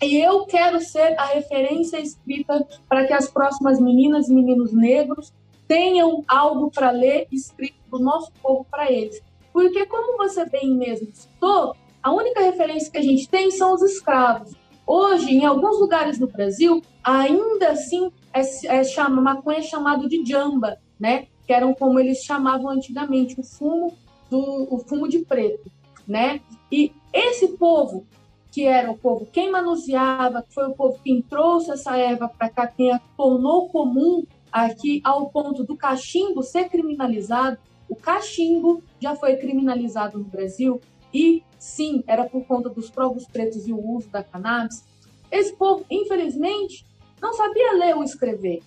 e 0.00 0.16
eu 0.16 0.46
quero 0.46 0.80
ser 0.80 1.18
a 1.18 1.24
referência 1.24 1.98
escrita 1.98 2.64
para 2.88 3.04
que 3.04 3.12
as 3.12 3.28
próximas 3.28 3.80
meninas 3.80 4.28
e 4.28 4.32
meninos 4.32 4.72
negros 4.72 5.32
tenham 5.66 6.22
algo 6.28 6.70
para 6.70 6.92
ler 6.92 7.26
escrito 7.32 7.80
do 7.90 7.98
nosso 7.98 8.30
povo 8.40 8.64
para 8.70 8.88
eles. 8.88 9.20
Porque, 9.52 9.86
como 9.86 10.16
você 10.18 10.48
bem 10.48 10.72
mesmo 10.72 11.08
citou, 11.12 11.74
a 12.00 12.12
única 12.12 12.40
referência 12.42 12.92
que 12.92 12.98
a 12.98 13.02
gente 13.02 13.28
tem 13.28 13.50
são 13.50 13.74
os 13.74 13.82
escravos. 13.82 14.54
Hoje, 14.86 15.32
em 15.32 15.44
alguns 15.44 15.80
lugares 15.80 16.16
no 16.16 16.28
Brasil, 16.28 16.80
ainda 17.02 17.70
assim 17.70 18.12
é, 18.32 18.42
é 18.66 18.84
chama, 18.84 19.20
maconha 19.20 19.58
é 19.58 19.62
chamado 19.62 20.08
de 20.08 20.24
jamba, 20.24 20.78
né? 20.98 21.26
Que 21.46 21.52
eram 21.52 21.74
como 21.74 21.98
eles 21.98 22.22
chamavam 22.22 22.70
antigamente 22.70 23.38
o 23.38 23.42
fumo 23.42 23.96
do 24.30 24.68
o 24.70 24.78
fumo 24.78 25.08
de 25.08 25.20
preto, 25.20 25.70
né? 26.06 26.40
E 26.70 26.92
esse 27.12 27.48
povo 27.56 28.06
que 28.50 28.64
era 28.64 28.90
o 28.90 28.98
povo 28.98 29.26
quem 29.30 29.50
manuseava, 29.50 30.42
que 30.42 30.52
foi 30.52 30.66
o 30.66 30.74
povo 30.74 30.98
quem 31.04 31.22
trouxe 31.22 31.70
essa 31.70 31.96
erva 31.96 32.28
para 32.28 32.48
cá, 32.48 32.66
quem 32.66 32.92
a 32.92 32.98
tornou 33.16 33.68
comum 33.68 34.24
aqui 34.52 35.00
ao 35.04 35.30
ponto 35.30 35.64
do 35.64 35.76
cachimbo 35.76 36.42
ser 36.42 36.68
criminalizado. 36.68 37.58
O 37.88 37.96
cachimbo 37.96 38.82
já 39.00 39.14
foi 39.16 39.36
criminalizado 39.36 40.18
no 40.18 40.24
Brasil 40.24 40.80
e 41.12 41.42
sim, 41.58 42.02
era 42.06 42.24
por 42.24 42.44
conta 42.44 42.68
dos 42.68 42.90
povos 42.90 43.26
pretos 43.26 43.66
e 43.66 43.72
o 43.72 43.80
uso 43.80 44.08
da 44.10 44.22
cannabis. 44.22 44.84
Esse 45.30 45.54
povo, 45.54 45.84
infelizmente, 45.90 46.84
não 47.20 47.32
sabia 47.34 47.72
ler 47.74 47.96
ou 47.96 48.02
escrever. 48.02 48.60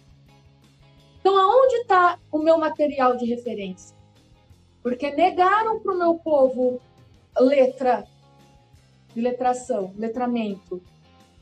Então, 1.21 1.37
aonde 1.37 1.75
está 1.75 2.17
o 2.31 2.39
meu 2.39 2.57
material 2.57 3.15
de 3.15 3.25
referência? 3.25 3.95
Porque 4.81 5.11
negaram 5.11 5.79
para 5.79 5.93
o 5.93 5.97
meu 5.97 6.15
povo 6.15 6.81
letra, 7.39 8.03
letração, 9.15 9.93
letramento. 9.97 10.81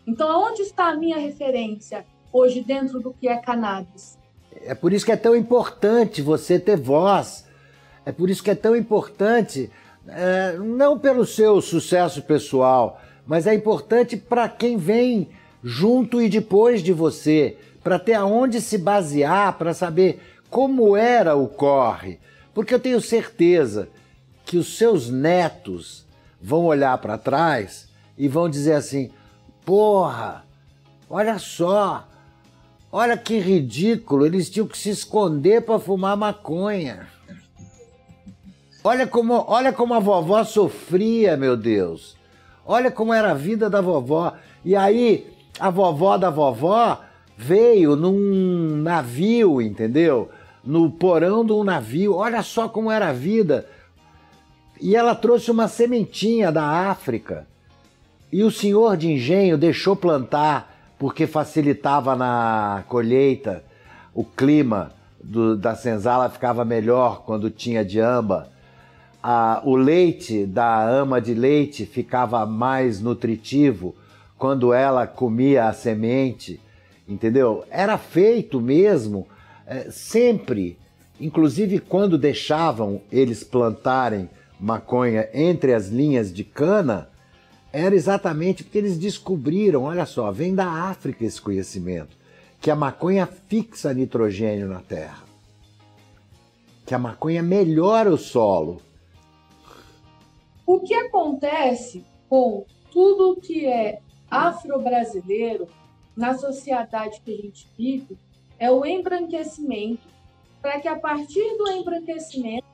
Então, 0.06 0.30
aonde 0.30 0.64
está 0.64 0.90
a 0.90 0.96
minha 0.96 1.18
referência 1.18 2.06
hoje 2.32 2.62
dentro 2.62 3.00
do 3.00 3.14
que 3.14 3.28
é 3.28 3.38
cannabis? 3.38 4.18
É 4.66 4.76
por 4.76 4.92
isso 4.92 5.06
que 5.06 5.14
é 5.14 5.18
tão 5.18 5.34
importante 5.34 6.22
você 6.22 6.60
ter 6.60 6.76
voz. 6.76 7.48
É 8.06 8.12
por 8.12 8.30
isso 8.30 8.44
que 8.44 8.52
é 8.52 8.56
tão 8.56 8.76
importante, 8.76 9.72
é, 10.08 10.58
não 10.58 11.00
pelo 11.00 11.26
seu 11.26 11.62
sucesso 11.62 12.22
pessoal, 12.24 13.00
mas 13.26 13.48
é 13.48 13.54
importante 13.54 14.18
para 14.18 14.50
quem 14.50 14.76
vem 14.78 15.30
junto 15.64 16.22
e 16.22 16.28
depois 16.28 16.82
de 16.82 16.92
você 16.92 17.58
para 17.84 18.00
ter 18.00 18.14
aonde 18.14 18.62
se 18.62 18.78
basear, 18.78 19.58
para 19.58 19.74
saber 19.74 20.22
como 20.50 20.96
era 20.98 21.36
o 21.36 21.48
corre. 21.48 22.20
Porque 22.54 22.74
eu 22.74 22.80
tenho 22.80 23.00
certeza 23.00 23.90
que 24.46 24.58
os 24.58 24.78
seus 24.78 25.10
netos 25.10 26.06
vão 26.42 26.66
olhar 26.66 26.98
para 26.98 27.18
trás 27.18 27.88
e 28.18 28.28
vão 28.28 28.50
dizer 28.50 28.74
assim: 28.74 29.12
porra, 29.66 30.44
olha 31.10 31.38
só, 31.38 32.08
olha 32.92 33.18
que 33.18 33.40
ridículo, 33.40 34.26
eles 34.26 34.50
tinham 34.50 34.68
que 34.68 34.78
se 34.78 34.90
esconder 34.90 35.62
para 35.62 35.80
fumar 35.80 36.18
maconha. 36.18 37.08
Olha 38.84 39.06
como, 39.06 39.46
olha 39.48 39.74
como 39.74 39.94
a 39.94 40.00
vovó 40.00 40.44
sofria, 40.44 41.36
meu 41.36 41.58
Deus. 41.58 42.18
Olha 42.66 42.90
como 42.90 43.14
era 43.14 43.32
a 43.32 43.36
vida 43.36 43.70
da 43.70 43.82
vovó. 43.82 44.34
E 44.64 44.76
aí, 44.76 45.32
a 45.60 45.70
vovó 45.70 46.18
da 46.18 46.30
vovó 46.30 47.02
veio 47.42 47.96
num 47.96 48.82
navio, 48.82 49.62
entendeu? 49.62 50.30
No 50.62 50.92
porão 50.92 51.46
de 51.46 51.54
um 51.54 51.64
navio. 51.64 52.16
Olha 52.16 52.44
só 52.44 52.68
como 52.68 52.92
era 52.92 53.08
a 53.08 53.14
vida. 53.14 53.66
E 54.82 54.94
ela 54.94 55.16
trouxe 55.16 55.50
uma 55.50 55.70
sementinha 55.70 56.52
da 56.52 56.66
África. 56.90 57.48
E 58.30 58.44
o 58.44 58.52
senhor 58.52 58.98
de 58.98 59.10
engenho 59.10 59.58
deixou 59.58 59.96
plantar 59.96 60.76
porque 61.00 61.26
facilitava 61.26 62.14
na 62.14 62.84
colheita. 62.90 63.64
O 64.14 64.26
clima 64.26 64.92
do, 65.24 65.56
da 65.56 65.76
senzala 65.76 66.30
ficava 66.30 66.66
melhor 66.66 67.24
quando 67.26 67.50
tinha 67.50 67.86
de 67.86 68.02
amba. 68.02 68.50
O 69.64 69.78
leite 69.78 70.46
da 70.46 70.84
ama 70.84 71.22
de 71.22 71.34
leite 71.34 71.86
ficava 71.86 72.46
mais 72.46 73.00
nutritivo 73.00 73.96
quando 74.38 74.74
ela 74.74 75.08
comia 75.08 75.70
a 75.70 75.74
semente 75.74 76.60
entendeu? 77.10 77.66
Era 77.70 77.98
feito 77.98 78.62
mesmo 78.62 79.28
é, 79.66 79.90
sempre, 79.92 80.78
inclusive 81.20 81.80
quando 81.80 82.18
deixavam 82.18 83.02
eles 83.12 83.44
plantarem 83.44 84.30
maconha 84.60 85.28
entre 85.34 85.74
as 85.74 85.88
linhas 85.88 86.32
de 86.32 86.44
cana, 86.44 87.10
era 87.74 87.96
exatamente 87.96 88.64
porque 88.64 88.78
eles 88.78 88.98
descobriram, 88.98 89.84
olha 89.84 90.06
só, 90.06 90.32
vem 90.32 90.54
da 90.54 90.68
África 90.68 91.26
esse 91.26 91.42
conhecimento. 91.42 92.18
que 92.62 92.70
a 92.70 92.76
maconha 92.76 93.26
fixa 93.26 93.94
nitrogênio 93.94 94.68
na 94.68 94.82
terra, 94.82 95.24
que 96.86 96.94
a 96.94 97.00
maconha 97.00 97.42
melhora 97.42 98.12
o 98.12 98.18
solo. 98.18 98.82
O 100.66 100.82
que 100.82 100.94
acontece 100.94 102.04
com 102.28 102.66
tudo 102.92 103.40
que 103.40 103.66
é 103.66 104.02
afro-brasileiro 104.30 105.68
na 106.20 106.38
sociedade 106.38 107.22
que 107.22 107.34
a 107.34 107.38
gente 107.38 107.66
vive 107.78 108.18
é 108.60 108.70
o 108.70 108.86
embranquecimento, 108.86 110.04
para 110.62 110.78
que 110.78 110.88
a 110.90 111.00
partir 111.00 111.58
do 111.58 111.72
embranquecimento 111.72 112.68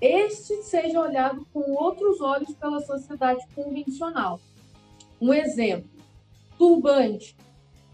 este 0.00 0.60
seja 0.64 1.00
olhado 1.00 1.46
com 1.52 1.60
outros 1.74 2.20
olhos 2.20 2.52
pela 2.54 2.80
sociedade 2.80 3.46
convencional. 3.54 4.40
Um 5.20 5.32
exemplo, 5.32 5.88
turbante. 6.58 7.36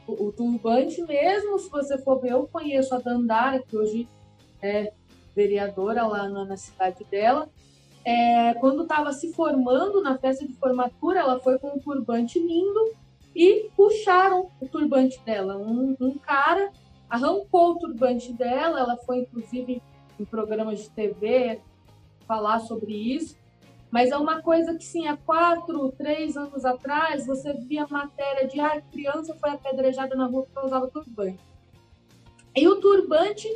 O, 0.07 0.33
turbante 0.33 1.03
mesmo, 1.03 1.59
se 1.59 1.69
você 1.69 1.99
for 1.99 2.19
ver, 2.21 2.31
eu 2.31 2.49
conheço 2.49 2.95
a 2.95 2.99
Dandara, 2.99 3.61
que 3.61 3.77
hoje 3.77 4.09
é 4.63 4.95
vereadora 5.35 6.07
lá 6.07 6.27
na, 6.27 6.45
na 6.47 6.57
cidade 6.57 7.05
dela, 7.11 7.51
é, 8.03 8.55
quando 8.55 8.85
estava 8.85 9.13
se 9.13 9.33
formando 9.35 10.01
na 10.01 10.17
festa 10.17 10.47
de 10.47 10.55
formatura, 10.55 11.21
ela 11.21 11.41
foi 11.41 11.59
com 11.59 11.77
um 11.77 11.79
turbante 11.79 12.39
lindo 12.39 12.95
e 13.37 13.71
puxaram 13.77 14.51
o 14.59 14.67
turbante 14.67 15.21
dela. 15.21 15.59
Um, 15.59 15.95
um 16.01 16.17
cara 16.17 16.73
arrancou 17.09 17.73
o 17.73 17.79
turbante 17.79 18.33
dela, 18.33 18.81
ela 18.81 18.97
foi 18.97 19.19
inclusive 19.19 19.83
em 20.19 20.25
programas 20.25 20.81
de 20.81 20.91
TV 20.91 21.61
falar 22.27 22.61
sobre 22.61 22.93
isso, 22.93 23.37
mas 23.91 24.11
é 24.11 24.17
uma 24.17 24.41
coisa 24.41 24.75
que 24.75 24.83
sim, 24.83 25.07
há 25.07 25.19
quatro, 25.19 25.93
três 25.93 26.35
anos 26.35 26.65
atrás, 26.65 27.27
você 27.27 27.53
via 27.53 27.87
matéria 27.87 28.49
de 28.49 28.59
ah, 28.59 28.81
criança 28.91 29.37
foi 29.39 29.51
apedrejada 29.51 30.17
na 30.17 30.27
rua 30.27 30.45
porque 30.45 30.67
usava 30.67 30.89
turbante. 30.89 31.39
E 32.57 32.67
o 32.67 32.81
turbante 32.81 33.49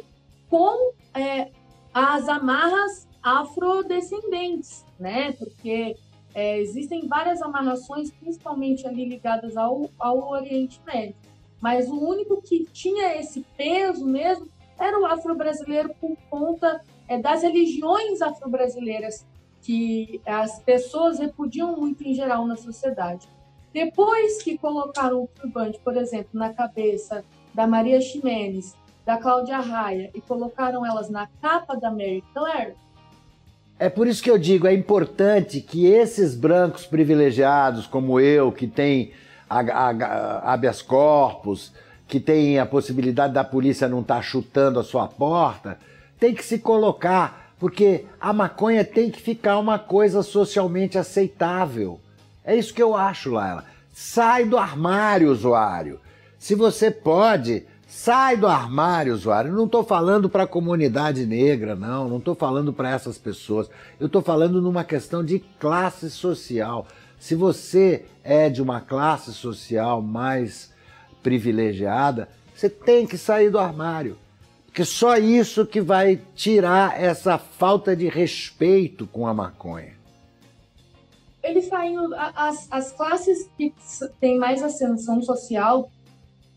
com 0.50 0.92
é, 1.14 1.50
as 1.92 2.28
amarras 2.28 3.08
afrodescendentes, 3.22 4.84
né? 4.98 5.32
Porque 5.32 5.96
é, 6.34 6.58
existem 6.58 7.06
várias 7.06 7.42
amarrações, 7.42 8.10
principalmente 8.10 8.86
ali 8.86 9.04
ligadas 9.04 9.56
ao, 9.56 9.90
ao 9.98 10.30
Oriente 10.30 10.80
Médio. 10.86 11.16
Mas 11.60 11.88
o 11.88 11.98
único 11.98 12.40
que 12.40 12.64
tinha 12.72 13.18
esse 13.18 13.44
peso 13.56 14.06
mesmo 14.06 14.48
era 14.78 14.98
o 14.98 15.04
afro-brasileiro 15.04 15.94
por 16.00 16.16
conta 16.30 16.80
é, 17.06 17.18
das 17.18 17.42
religiões 17.42 18.22
afro-brasileiras 18.22 19.26
que 19.60 20.20
as 20.24 20.58
pessoas 20.60 21.18
repudiam 21.18 21.76
muito 21.76 22.02
em 22.02 22.14
geral 22.14 22.46
na 22.46 22.56
sociedade. 22.56 23.28
Depois 23.72 24.42
que 24.42 24.56
colocaram 24.56 25.24
o 25.24 25.28
turbante, 25.28 25.78
por 25.80 25.96
exemplo, 25.96 26.30
na 26.32 26.52
cabeça 26.52 27.24
da 27.54 27.66
Maria 27.66 28.00
Ximenes, 28.00 28.74
da 29.04 29.16
Cláudia 29.18 29.58
Raia 29.58 30.10
e 30.14 30.20
colocaram 30.20 30.84
elas 30.84 31.10
na 31.10 31.26
capa 31.40 31.76
da 31.76 31.90
Mary 31.90 32.24
Claire, 32.32 32.74
é 33.80 33.88
por 33.88 34.06
isso 34.06 34.22
que 34.22 34.30
eu 34.30 34.36
digo, 34.36 34.66
é 34.66 34.74
importante 34.74 35.58
que 35.58 35.86
esses 35.86 36.34
brancos 36.34 36.84
privilegiados 36.84 37.86
como 37.86 38.20
eu, 38.20 38.52
que 38.52 38.66
tem 38.66 39.12
habeas 39.48 40.82
corpus, 40.82 41.72
que 42.06 42.20
tem 42.20 42.58
a 42.58 42.66
possibilidade 42.66 43.32
da 43.32 43.42
polícia 43.42 43.88
não 43.88 44.02
estar 44.02 44.16
tá 44.16 44.22
chutando 44.22 44.78
a 44.78 44.84
sua 44.84 45.08
porta, 45.08 45.78
tem 46.18 46.34
que 46.34 46.44
se 46.44 46.58
colocar, 46.58 47.54
porque 47.58 48.04
a 48.20 48.34
maconha 48.34 48.84
tem 48.84 49.10
que 49.10 49.18
ficar 49.18 49.58
uma 49.58 49.78
coisa 49.78 50.22
socialmente 50.22 50.98
aceitável. 50.98 51.98
É 52.44 52.54
isso 52.54 52.74
que 52.74 52.82
eu 52.82 52.94
acho, 52.94 53.30
Laila. 53.30 53.64
Sai 53.94 54.44
do 54.44 54.58
armário, 54.58 55.32
usuário. 55.32 55.98
Se 56.38 56.54
você 56.54 56.90
pode, 56.90 57.64
Sai 57.90 58.36
do 58.36 58.46
armário, 58.46 59.12
usuário. 59.12 59.52
Não 59.52 59.64
estou 59.64 59.82
falando 59.82 60.30
para 60.30 60.44
a 60.44 60.46
comunidade 60.46 61.26
negra, 61.26 61.74
não. 61.74 62.08
Não 62.08 62.18
estou 62.18 62.36
falando 62.36 62.72
para 62.72 62.88
essas 62.88 63.18
pessoas. 63.18 63.68
Eu 63.98 64.06
estou 64.06 64.22
falando 64.22 64.62
numa 64.62 64.84
questão 64.84 65.24
de 65.24 65.40
classe 65.58 66.08
social. 66.08 66.86
Se 67.18 67.34
você 67.34 68.06
é 68.22 68.48
de 68.48 68.62
uma 68.62 68.80
classe 68.80 69.32
social 69.32 70.00
mais 70.00 70.72
privilegiada, 71.20 72.28
você 72.54 72.70
tem 72.70 73.08
que 73.08 73.18
sair 73.18 73.50
do 73.50 73.58
armário. 73.58 74.16
Porque 74.66 74.84
só 74.84 75.16
isso 75.16 75.66
que 75.66 75.80
vai 75.80 76.20
tirar 76.36 76.98
essa 76.98 77.38
falta 77.38 77.96
de 77.96 78.08
respeito 78.08 79.04
com 79.04 79.26
a 79.26 79.34
maconha. 79.34 79.94
Ele 81.42 81.60
saindo, 81.60 82.14
as, 82.14 82.68
as 82.70 82.92
classes 82.92 83.50
que 83.58 83.74
têm 84.20 84.38
mais 84.38 84.62
ascensão 84.62 85.20
social 85.20 85.90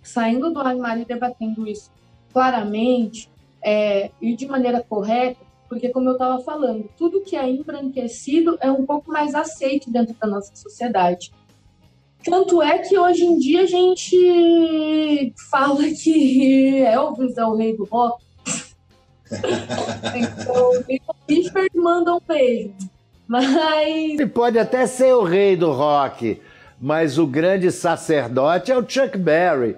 saindo 0.04 0.52
do 0.52 0.60
armário 0.60 1.02
e 1.02 1.06
debatendo 1.06 1.68
isso 1.68 1.92
claramente 2.32 3.30
é, 3.64 4.12
e 4.22 4.36
de 4.36 4.46
maneira 4.48 4.84
correta, 4.84 5.40
porque, 5.70 5.90
como 5.90 6.10
eu 6.10 6.14
estava 6.14 6.44
falando, 6.44 6.90
tudo 6.98 7.22
que 7.22 7.36
é 7.36 7.50
embranquecido 7.50 8.58
é 8.60 8.72
um 8.72 8.86
pouco 8.86 9.12
mais 9.12 9.34
aceito 9.34 9.90
dentro 9.90 10.14
da 10.20 10.28
nossa 10.28 10.56
sociedade. 10.56 11.32
Tanto 12.24 12.62
é 12.62 12.78
que 12.80 12.98
hoje 12.98 13.26
em 13.26 13.38
dia 13.38 13.62
a 13.62 13.66
gente 13.66 15.34
fala 15.50 15.84
que 15.90 16.78
Elvis 16.86 17.38
é 17.38 17.46
o 17.46 17.56
rei 17.56 17.76
do 17.76 17.86
rock. 17.86 18.24
então, 20.16 20.72
o 20.72 20.84
Richard 21.28 21.70
manda 21.76 22.16
um 22.16 22.22
beijo. 22.26 22.74
Mas. 23.28 24.20
Ele 24.20 24.28
pode 24.28 24.60
até 24.60 24.86
ser 24.86 25.14
o 25.14 25.24
rei 25.24 25.56
do 25.56 25.72
rock, 25.72 26.40
mas 26.80 27.18
o 27.18 27.26
grande 27.26 27.72
sacerdote 27.72 28.72
é 28.72 28.78
o 28.78 28.88
Chuck 28.88 29.18
Berry. 29.18 29.76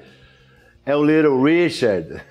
É 0.85 0.95
o 0.95 1.03
Little 1.03 1.41
Richard. 1.41 2.21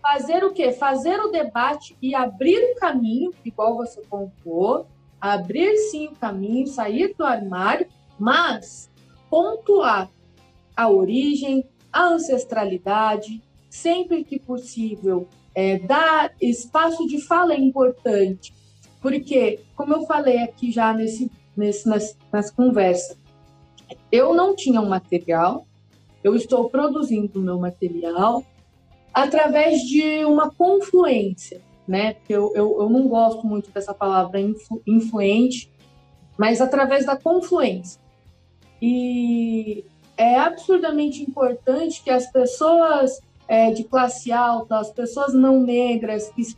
Fazer 0.00 0.42
o 0.42 0.52
quê? 0.52 0.72
Fazer 0.72 1.20
o 1.20 1.28
debate 1.28 1.94
e 2.00 2.14
abrir 2.14 2.58
o 2.72 2.74
caminho, 2.76 3.34
igual 3.44 3.76
você 3.76 4.00
contou, 4.08 4.86
abrir 5.20 5.76
sim 5.76 6.08
o 6.08 6.16
caminho, 6.16 6.66
sair 6.66 7.14
do 7.16 7.22
armário, 7.22 7.86
mas 8.18 8.90
pontuar 9.28 10.10
a 10.74 10.88
origem, 10.88 11.64
a 11.92 12.04
ancestralidade, 12.04 13.42
sempre 13.68 14.24
que 14.24 14.38
possível, 14.38 15.28
é, 15.54 15.78
dar 15.78 16.32
espaço 16.40 17.06
de 17.06 17.20
fala 17.20 17.52
é 17.52 17.58
importante, 17.58 18.54
porque, 19.02 19.60
como 19.76 19.94
eu 19.94 20.06
falei 20.06 20.38
aqui 20.38 20.72
já 20.72 20.94
nesse, 20.94 21.30
nesse, 21.54 21.86
nas, 21.86 22.16
nas 22.32 22.50
conversas, 22.50 23.18
eu 24.10 24.34
não 24.34 24.56
tinha 24.56 24.80
um 24.80 24.88
material, 24.88 25.66
eu 26.22 26.34
estou 26.34 26.68
produzindo 26.68 27.38
o 27.38 27.42
meu 27.42 27.58
material 27.58 28.44
através 29.12 29.80
de 29.80 30.24
uma 30.24 30.50
confluência, 30.50 31.60
né? 31.86 32.16
Eu, 32.28 32.52
eu, 32.54 32.82
eu 32.82 32.88
não 32.88 33.08
gosto 33.08 33.46
muito 33.46 33.70
dessa 33.70 33.92
palavra 33.92 34.40
influ, 34.40 34.82
influente, 34.86 35.70
mas 36.38 36.60
através 36.60 37.04
da 37.04 37.16
confluência. 37.16 38.00
E 38.80 39.84
é 40.16 40.38
absurdamente 40.38 41.22
importante 41.22 42.02
que 42.02 42.10
as 42.10 42.30
pessoas 42.30 43.20
é, 43.48 43.70
de 43.72 43.84
classe 43.84 44.30
alta, 44.30 44.78
as 44.78 44.90
pessoas 44.90 45.34
não 45.34 45.60
negras 45.60 46.28
que 46.30 46.44
se 46.44 46.56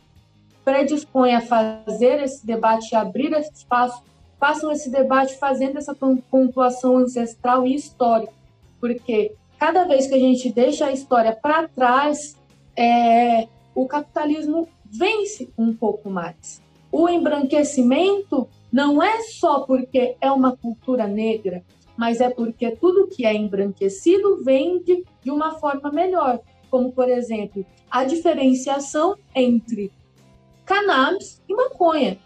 predispõem 0.63 1.35
a 1.35 1.41
fazer 1.41 2.21
esse 2.21 2.45
debate 2.45 2.95
abrir 2.95 3.33
esse 3.33 3.51
espaço, 3.51 4.03
façam 4.39 4.71
esse 4.71 4.89
debate 4.89 5.37
fazendo 5.37 5.77
essa 5.77 5.95
pontuação 6.29 6.97
ancestral 6.97 7.65
e 7.65 7.75
histórica, 7.75 8.33
porque 8.79 9.35
cada 9.63 9.85
vez 9.85 10.07
que 10.07 10.13
a 10.13 10.19
gente 10.19 10.51
deixa 10.51 10.87
a 10.87 10.91
história 10.91 11.33
para 11.33 11.69
trás, 11.69 12.37
é, 12.75 13.47
o 13.73 13.87
capitalismo 13.87 14.67
vence 14.83 15.53
um 15.57 15.73
pouco 15.73 16.09
mais. 16.09 16.61
O 16.91 17.07
embranquecimento 17.07 18.49
não 18.69 19.01
é 19.01 19.21
só 19.21 19.61
porque 19.61 20.17
é 20.19 20.29
uma 20.29 20.57
cultura 20.57 21.07
negra, 21.07 21.63
mas 21.95 22.19
é 22.19 22.29
porque 22.29 22.71
tudo 22.71 23.07
que 23.07 23.25
é 23.25 23.33
embranquecido 23.33 24.43
vende 24.43 25.05
de 25.23 25.31
uma 25.31 25.51
forma 25.51 25.89
melhor, 25.93 26.41
como 26.69 26.91
por 26.91 27.07
exemplo 27.07 27.65
a 27.89 28.03
diferenciação 28.03 29.15
entre 29.33 29.93
cannabis 30.65 31.41
e 31.47 31.55
maconha, 31.55 32.19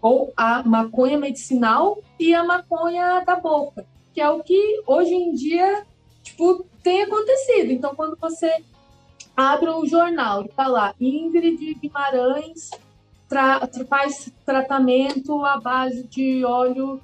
ou 0.00 0.32
a 0.34 0.62
maconha 0.62 1.18
medicinal 1.18 1.98
e 2.18 2.34
a 2.34 2.42
maconha 2.42 3.20
da 3.26 3.36
boca, 3.36 3.84
que 4.14 4.22
é 4.22 4.30
o 4.30 4.42
que 4.42 4.82
hoje 4.86 5.12
em 5.12 5.34
dia 5.34 5.84
tipo, 6.22 6.66
tem 6.82 7.02
acontecido. 7.02 7.72
Então, 7.72 7.94
quando 7.94 8.16
você 8.20 8.62
abre 9.36 9.70
um 9.70 9.86
jornal 9.86 10.44
e 10.44 10.48
tá 10.48 10.66
lá, 10.66 10.94
Ingrid 11.00 11.74
Guimarães 11.74 12.70
tra 13.28 13.66
faz 13.88 14.30
tratamento 14.44 15.44
à 15.44 15.58
base 15.58 16.06
de 16.06 16.44
óleo 16.44 17.00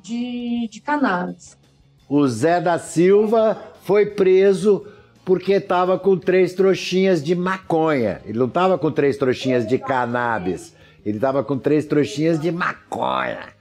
de, 0.00 0.68
de 0.70 0.80
cannabis. 0.80 1.58
O 2.08 2.26
Zé 2.28 2.60
da 2.60 2.78
Silva 2.78 3.60
foi 3.82 4.06
preso 4.06 4.86
porque 5.24 5.54
estava 5.54 5.98
com 5.98 6.16
três 6.16 6.54
trouxinhas 6.54 7.22
de 7.22 7.34
maconha. 7.34 8.20
Ele 8.24 8.38
não 8.38 8.46
estava 8.46 8.76
com 8.78 8.90
três 8.90 9.16
trouxinhas 9.16 9.66
de 9.66 9.78
cannabis. 9.78 10.74
Ele 11.04 11.16
estava 11.16 11.42
com 11.42 11.58
três 11.58 11.86
trouxinhas 11.86 12.40
de 12.40 12.50
maconha. 12.50 13.52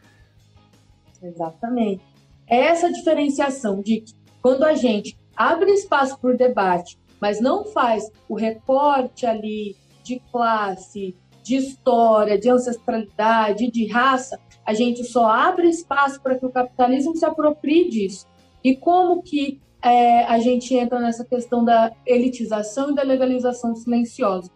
Exatamente. 1.21 2.01
Essa 2.47 2.91
diferenciação 2.91 3.81
de 3.81 4.01
que 4.01 4.13
quando 4.41 4.63
a 4.63 4.73
gente 4.73 5.17
abre 5.35 5.71
espaço 5.71 6.19
para 6.19 6.31
o 6.31 6.37
debate 6.37 6.99
mas 7.21 7.39
não 7.39 7.63
faz 7.65 8.11
o 8.27 8.33
recorte 8.33 9.27
ali 9.27 9.75
de 10.03 10.19
classe, 10.31 11.15
de 11.43 11.55
história, 11.55 12.37
de 12.37 12.49
ancestralidade, 12.49 13.69
de 13.69 13.85
raça, 13.85 14.39
a 14.65 14.73
gente 14.73 15.03
só 15.03 15.27
abre 15.27 15.69
espaço 15.69 16.19
para 16.21 16.37
que 16.37 16.45
o 16.45 16.51
capitalismo 16.51 17.15
se 17.15 17.23
aproprie 17.23 17.89
disso. 17.89 18.25
E 18.63 18.75
como 18.75 19.21
que 19.21 19.59
é, 19.83 20.23
a 20.23 20.39
gente 20.39 20.73
entra 20.75 20.99
nessa 20.99 21.23
questão 21.23 21.63
da 21.63 21.91
elitização 22.05 22.91
e 22.91 22.95
da 22.95 23.03
legalização 23.03 23.75
silenciosa? 23.75 24.51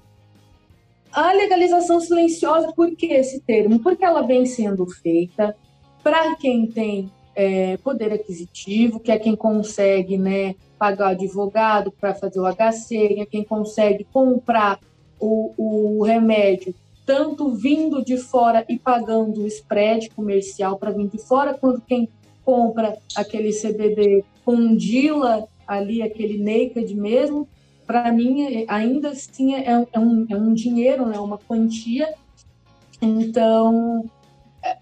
A 1.11 1.31
legalização 1.33 1.99
silenciosa, 1.99 2.73
por 2.73 2.95
que 2.95 3.07
esse 3.07 3.41
termo? 3.41 3.79
Porque 3.79 4.03
ela 4.03 4.21
vem 4.21 4.45
sendo 4.45 4.85
feita 4.87 5.55
para 6.03 6.35
quem 6.35 6.67
tem 6.67 7.11
é, 7.35 7.77
poder 7.77 8.13
aquisitivo, 8.13 8.99
que 8.99 9.11
é 9.11 9.19
quem 9.19 9.35
consegue 9.35 10.17
né, 10.17 10.55
pagar 10.79 11.09
advogado 11.09 11.91
para 11.91 12.15
fazer 12.15 12.39
o 12.39 12.47
HC, 12.47 13.19
é 13.19 13.25
quem 13.25 13.43
consegue 13.43 14.05
comprar 14.05 14.79
o, 15.19 15.53
o 15.57 16.03
remédio, 16.03 16.73
tanto 17.05 17.49
vindo 17.51 18.03
de 18.03 18.17
fora 18.17 18.65
e 18.67 18.79
pagando 18.79 19.41
o 19.41 19.47
spread 19.47 20.09
comercial 20.11 20.77
para 20.77 20.91
vir 20.91 21.07
de 21.07 21.17
fora, 21.17 21.53
quanto 21.53 21.81
quem 21.81 22.09
compra 22.43 22.97
aquele 23.15 23.51
CBD 23.51 24.23
com 24.43 24.75
Dila 24.75 25.47
ali, 25.67 26.01
aquele 26.01 26.37
naked 26.37 26.93
mesmo, 26.95 27.47
para 27.85 28.11
mim 28.11 28.65
ainda 28.67 29.09
assim 29.09 29.55
é, 29.55 29.87
é, 29.91 29.99
um, 29.99 30.25
é 30.29 30.35
um 30.35 30.53
dinheiro, 30.53 31.05
né, 31.05 31.19
uma 31.19 31.37
quantia. 31.37 32.13
Então, 33.01 34.05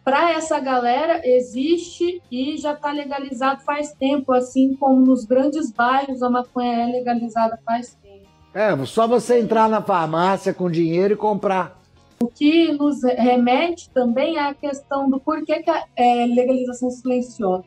para 0.03 0.31
essa 0.31 0.59
galera 0.59 1.21
existe 1.23 2.21
e 2.31 2.57
já 2.57 2.73
está 2.73 2.91
legalizado 2.91 3.61
faz 3.63 3.93
tempo, 3.93 4.31
assim 4.31 4.75
como 4.75 5.05
nos 5.05 5.25
grandes 5.25 5.71
bairros 5.71 6.23
a 6.23 6.29
maconha 6.29 6.83
é 6.83 6.85
legalizada 6.85 7.59
faz 7.65 7.97
tempo. 8.01 8.27
É, 8.53 8.85
só 8.85 9.07
você 9.07 9.39
entrar 9.39 9.67
na 9.67 9.81
farmácia 9.81 10.53
com 10.53 10.69
dinheiro 10.69 11.13
e 11.15 11.17
comprar. 11.17 11.81
O 12.21 12.27
que 12.27 12.71
nos 12.71 13.03
remete 13.03 13.89
também 13.89 14.37
é 14.37 14.47
a 14.47 14.53
questão 14.53 15.09
do 15.09 15.19
porquê 15.19 15.61
que 15.61 15.69
a 15.69 15.83
é, 15.95 16.25
legalização 16.27 16.89
silenciosa. 16.89 17.65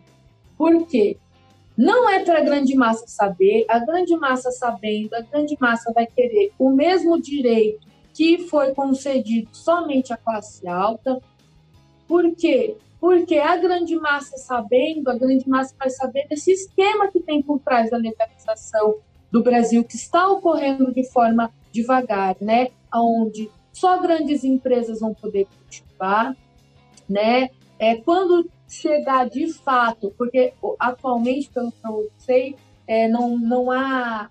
Por 0.57 0.87
quê? 0.87 1.18
Não 1.76 2.09
é 2.09 2.24
para 2.24 2.38
a 2.38 2.42
grande 2.42 2.74
massa 2.74 3.05
saber, 3.07 3.66
a 3.68 3.79
grande 3.81 4.16
massa 4.16 4.50
sabendo, 4.50 5.14
a 5.14 5.20
grande 5.20 5.57
massa 5.61 5.92
vai 5.92 6.07
querer 6.07 6.52
o 6.59 6.70
mesmo 6.70 7.20
direito 7.20 7.87
que 8.14 8.38
foi 8.48 8.72
concedido 8.72 9.50
somente 9.52 10.11
à 10.11 10.16
classe 10.16 10.66
alta, 10.66 11.20
por 12.07 12.35
quê? 12.35 12.77
Porque 13.01 13.37
a 13.37 13.57
grande 13.57 13.97
massa 13.97 14.37
sabendo, 14.38 15.09
a 15.09 15.16
grande 15.16 15.49
massa 15.49 15.75
vai 15.79 15.90
saber 15.90 16.27
desse 16.29 16.53
esquema 16.53 17.09
que 17.09 17.21
tem 17.21 17.42
por 17.42 17.59
trás 17.61 17.90
da 17.90 17.97
legalização 17.97 18.97
do 19.31 19.42
Brasil, 19.42 19.85
que 19.85 19.97
está 19.97 20.29
ocorrendo 20.29 20.92
de 20.92 21.05
forma 21.05 21.53
devagar, 21.73 22.37
né? 22.40 22.69
Onde 22.95 23.51
só 23.73 24.01
grandes 24.01 24.45
empresas 24.45 25.01
vão 25.01 25.12
poder 25.12 25.47
cultivar, 25.47 26.35
né? 27.09 27.51
É, 27.79 27.97
quando 27.97 28.49
chegar 28.69 29.29
de 29.29 29.53
fato, 29.53 30.12
porque 30.16 30.55
atualmente, 30.79 31.51
pelo 31.51 31.71
que 31.71 31.87
eu 31.87 32.11
sei, 32.19 32.57
é, 32.87 33.07
não, 33.09 33.37
não 33.38 33.71
há 33.71 34.31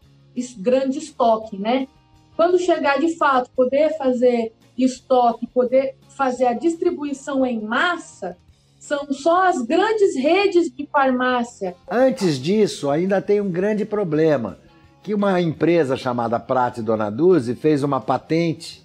grande 0.58 1.00
estoque, 1.00 1.58
né? 1.58 1.88
Quando 2.36 2.60
chegar 2.60 3.00
de 3.00 3.16
fato, 3.16 3.50
poder 3.56 3.98
fazer 3.98 4.54
estoque, 4.84 5.48
poder 5.48 5.96
fazer 6.10 6.46
a 6.46 6.54
distribuição 6.54 7.46
em 7.46 7.62
massa, 7.62 8.38
são 8.80 9.12
só 9.12 9.48
as 9.48 9.62
grandes 9.62 10.16
redes 10.16 10.70
de 10.70 10.86
farmácia. 10.86 11.76
Antes 11.90 12.38
disso, 12.40 12.90
ainda 12.90 13.22
tem 13.22 13.42
um 13.42 13.50
grande 13.50 13.84
problema, 13.84 14.60
que 15.02 15.14
uma 15.14 15.42
empresa 15.42 15.98
chamada 15.98 16.40
Prate 16.40 16.82
Donaduzzi 16.82 17.56
fez 17.56 17.84
uma 17.84 18.00
patente, 18.00 18.84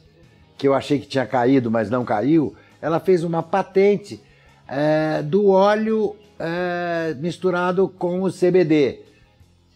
que 0.57 0.67
eu 0.67 0.75
achei 0.75 0.99
que 0.99 1.07
tinha 1.07 1.27
caído, 1.27 1.71
mas 1.71 1.91
não 1.91 2.05
caiu, 2.05 2.55
ela 2.81 2.99
fez 2.99 3.25
uma 3.25 3.43
patente 3.43 4.23
é, 4.67 5.23
do 5.23 5.49
óleo 5.49 6.17
é, 6.39 7.15
misturado 7.19 7.89
com 7.99 8.23
o 8.23 8.33
CBD. 8.33 9.01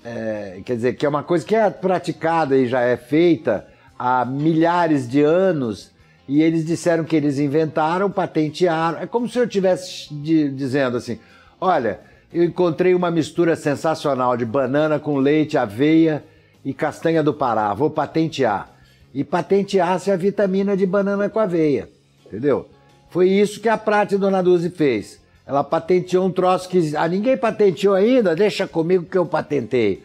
É, 0.04 0.60
quer 0.64 0.76
dizer, 0.76 0.96
que 0.96 1.04
é 1.04 1.08
uma 1.08 1.22
coisa 1.22 1.44
que 1.44 1.54
é 1.54 1.68
praticada 1.68 2.56
e 2.56 2.66
já 2.66 2.80
é 2.80 2.96
feita 2.96 3.66
há 3.98 4.24
milhares 4.24 5.08
de 5.08 5.22
anos 5.22 5.93
e 6.26 6.42
eles 6.42 6.64
disseram 6.64 7.04
que 7.04 7.14
eles 7.14 7.38
inventaram, 7.38 8.10
patentearam. 8.10 8.98
É 8.98 9.06
como 9.06 9.28
se 9.28 9.38
eu 9.38 9.44
estivesse 9.44 10.12
dizendo 10.12 10.96
assim: 10.96 11.18
olha, 11.60 12.00
eu 12.32 12.42
encontrei 12.42 12.94
uma 12.94 13.10
mistura 13.10 13.54
sensacional 13.56 14.36
de 14.36 14.44
banana 14.44 14.98
com 14.98 15.16
leite, 15.16 15.58
aveia 15.58 16.24
e 16.64 16.72
castanha 16.72 17.22
do 17.22 17.34
Pará, 17.34 17.72
vou 17.74 17.90
patentear. 17.90 18.70
E 19.12 19.22
patenteasse 19.22 20.10
a 20.10 20.16
vitamina 20.16 20.76
de 20.76 20.86
banana 20.86 21.28
com 21.28 21.38
aveia, 21.38 21.88
entendeu? 22.26 22.68
Foi 23.10 23.28
isso 23.28 23.60
que 23.60 23.68
a 23.68 23.78
Prate 23.78 24.18
Dona 24.18 24.42
Duzi 24.42 24.70
fez. 24.70 25.20
Ela 25.46 25.62
patenteou 25.62 26.26
um 26.26 26.32
troço 26.32 26.68
que 26.68 26.96
a 26.96 27.06
ninguém 27.06 27.36
patenteou 27.36 27.94
ainda, 27.94 28.34
deixa 28.34 28.66
comigo 28.66 29.04
que 29.04 29.16
eu 29.16 29.26
patentei. 29.26 30.02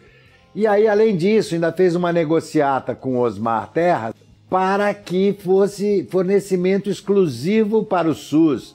E 0.54 0.66
aí, 0.66 0.86
além 0.86 1.16
disso, 1.16 1.54
ainda 1.54 1.72
fez 1.72 1.96
uma 1.96 2.12
negociata 2.12 2.94
com 2.94 3.18
Osmar 3.18 3.70
Terra 3.72 4.12
para 4.50 4.92
que 4.92 5.32
fosse 5.44 6.06
fornecimento 6.10 6.90
exclusivo 6.90 7.84
para 7.84 8.08
o 8.08 8.14
SUS. 8.14 8.74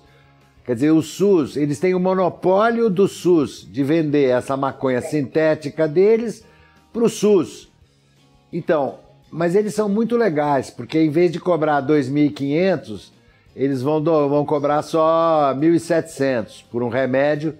Quer 0.65 0.75
dizer, 0.75 0.91
o 0.91 1.01
SUS, 1.01 1.57
eles 1.57 1.79
têm 1.79 1.93
o 1.93 1.99
monopólio 1.99 2.89
do 2.89 3.07
SUS 3.07 3.67
de 3.69 3.83
vender 3.83 4.29
essa 4.29 4.55
maconha 4.55 5.01
sintética 5.01 5.85
deles 5.85 6.45
para 6.93 7.03
o 7.03 7.09
SUS. 7.09 7.69
Então, 8.51 8.99
mas 9.29 9.53
eles 9.53 9.75
são 9.75 9.89
muito 9.89 10.15
legais, 10.15 10.69
porque 10.69 10.97
em 10.97 11.09
vez 11.09 11.29
de 11.29 11.39
cobrar 11.41 11.85
2.500, 11.85 13.11
eles 13.53 13.81
vão, 13.81 14.01
vão 14.01 14.45
cobrar 14.45 14.81
só 14.81 15.53
1.700 15.55 16.63
por 16.71 16.81
um 16.83 16.89
remédio 16.89 17.53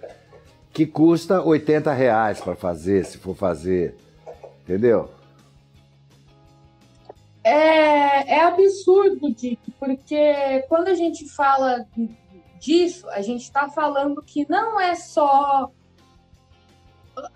que 0.71 0.85
custa 0.85 1.41
80 1.41 1.91
reais 1.91 2.39
para 2.39 2.55
fazer, 2.55 3.05
se 3.05 3.17
for 3.17 3.35
fazer. 3.35 3.93
Entendeu? 4.63 5.09
É, 7.45 8.37
é 8.37 8.41
absurdo, 8.41 9.31
Dick, 9.31 9.71
porque 9.79 10.65
quando 10.67 10.87
a 10.87 10.95
gente 10.95 11.29
fala 11.29 11.85
disso, 12.59 13.07
a 13.11 13.21
gente 13.21 13.43
está 13.43 13.69
falando 13.69 14.19
que 14.23 14.49
não 14.49 14.81
é 14.81 14.95
só 14.95 15.69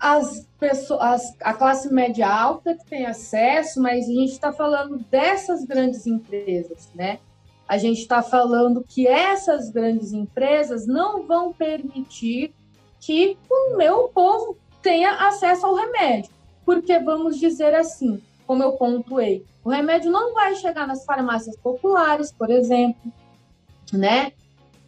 as 0.00 0.48
pessoas, 0.58 1.22
a 1.40 1.54
classe 1.54 1.94
média 1.94 2.28
alta 2.28 2.74
que 2.74 2.84
tem 2.86 3.06
acesso, 3.06 3.80
mas 3.80 4.08
a 4.08 4.12
gente 4.12 4.32
está 4.32 4.52
falando 4.52 4.98
dessas 5.08 5.64
grandes 5.64 6.04
empresas, 6.08 6.90
né? 6.92 7.20
A 7.68 7.78
gente 7.78 8.00
está 8.00 8.20
falando 8.20 8.82
que 8.82 9.06
essas 9.06 9.70
grandes 9.70 10.12
empresas 10.12 10.88
não 10.88 11.24
vão 11.24 11.52
permitir 11.52 12.52
que 12.98 13.38
o 13.48 13.76
meu 13.76 14.08
povo 14.08 14.58
tenha 14.82 15.28
acesso 15.28 15.66
ao 15.66 15.76
remédio, 15.76 16.32
porque 16.64 16.98
vamos 16.98 17.38
dizer 17.38 17.76
assim, 17.76 18.20
como 18.44 18.64
eu 18.64 18.72
pontuei, 18.72 19.46
o 19.64 19.70
remédio 19.70 20.10
não 20.10 20.32
vai 20.34 20.54
chegar 20.54 20.86
nas 20.86 21.04
farmácias 21.04 21.56
populares, 21.56 22.32
por 22.32 22.50
exemplo, 22.50 23.12
né? 23.92 24.32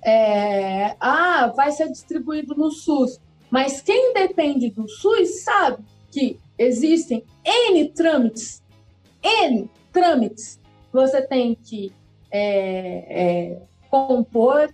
É, 0.05 0.97
ah, 0.99 1.53
vai 1.55 1.71
ser 1.71 1.89
distribuído 1.89 2.55
no 2.55 2.71
SUS. 2.71 3.21
Mas 3.51 3.81
quem 3.81 4.15
depende 4.15 4.71
do 4.71 4.89
SUS 4.89 5.43
sabe 5.43 5.85
que 6.11 6.41
existem 6.59 7.25
N 7.45 7.89
trâmites, 7.91 8.63
N 9.23 9.71
trâmites 9.93 10.61
você 10.93 11.23
tem 11.23 11.55
que 11.55 11.93
é, 12.31 13.05
é, 13.09 13.63
compor 13.91 14.71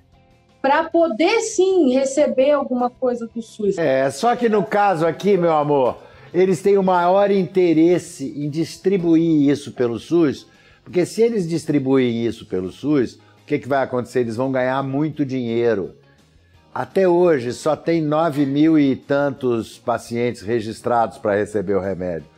para 0.60 0.84
poder 0.84 1.40
sim 1.40 1.92
receber 1.92 2.50
alguma 2.52 2.90
coisa 2.90 3.26
do 3.26 3.40
SUS. 3.40 3.78
É, 3.78 4.10
só 4.10 4.34
que 4.34 4.48
no 4.48 4.64
caso 4.64 5.06
aqui, 5.06 5.36
meu 5.36 5.52
amor, 5.52 5.96
eles 6.38 6.62
têm 6.62 6.78
o 6.78 6.82
maior 6.82 7.30
interesse 7.30 8.32
em 8.36 8.48
distribuir 8.48 9.48
isso 9.48 9.72
pelo 9.72 9.98
SUS, 9.98 10.46
porque 10.84 11.04
se 11.04 11.22
eles 11.22 11.48
distribuem 11.48 12.24
isso 12.24 12.46
pelo 12.46 12.72
SUS, 12.72 13.14
o 13.14 13.46
que, 13.46 13.58
que 13.58 13.68
vai 13.68 13.82
acontecer? 13.82 14.20
Eles 14.20 14.36
vão 14.36 14.50
ganhar 14.50 14.82
muito 14.82 15.24
dinheiro. 15.24 15.94
Até 16.74 17.08
hoje 17.08 17.52
só 17.52 17.74
tem 17.74 18.00
nove 18.00 18.46
mil 18.46 18.78
e 18.78 18.94
tantos 18.94 19.78
pacientes 19.78 20.42
registrados 20.42 21.18
para 21.18 21.36
receber 21.36 21.74
o 21.74 21.80
remédio. 21.80 22.28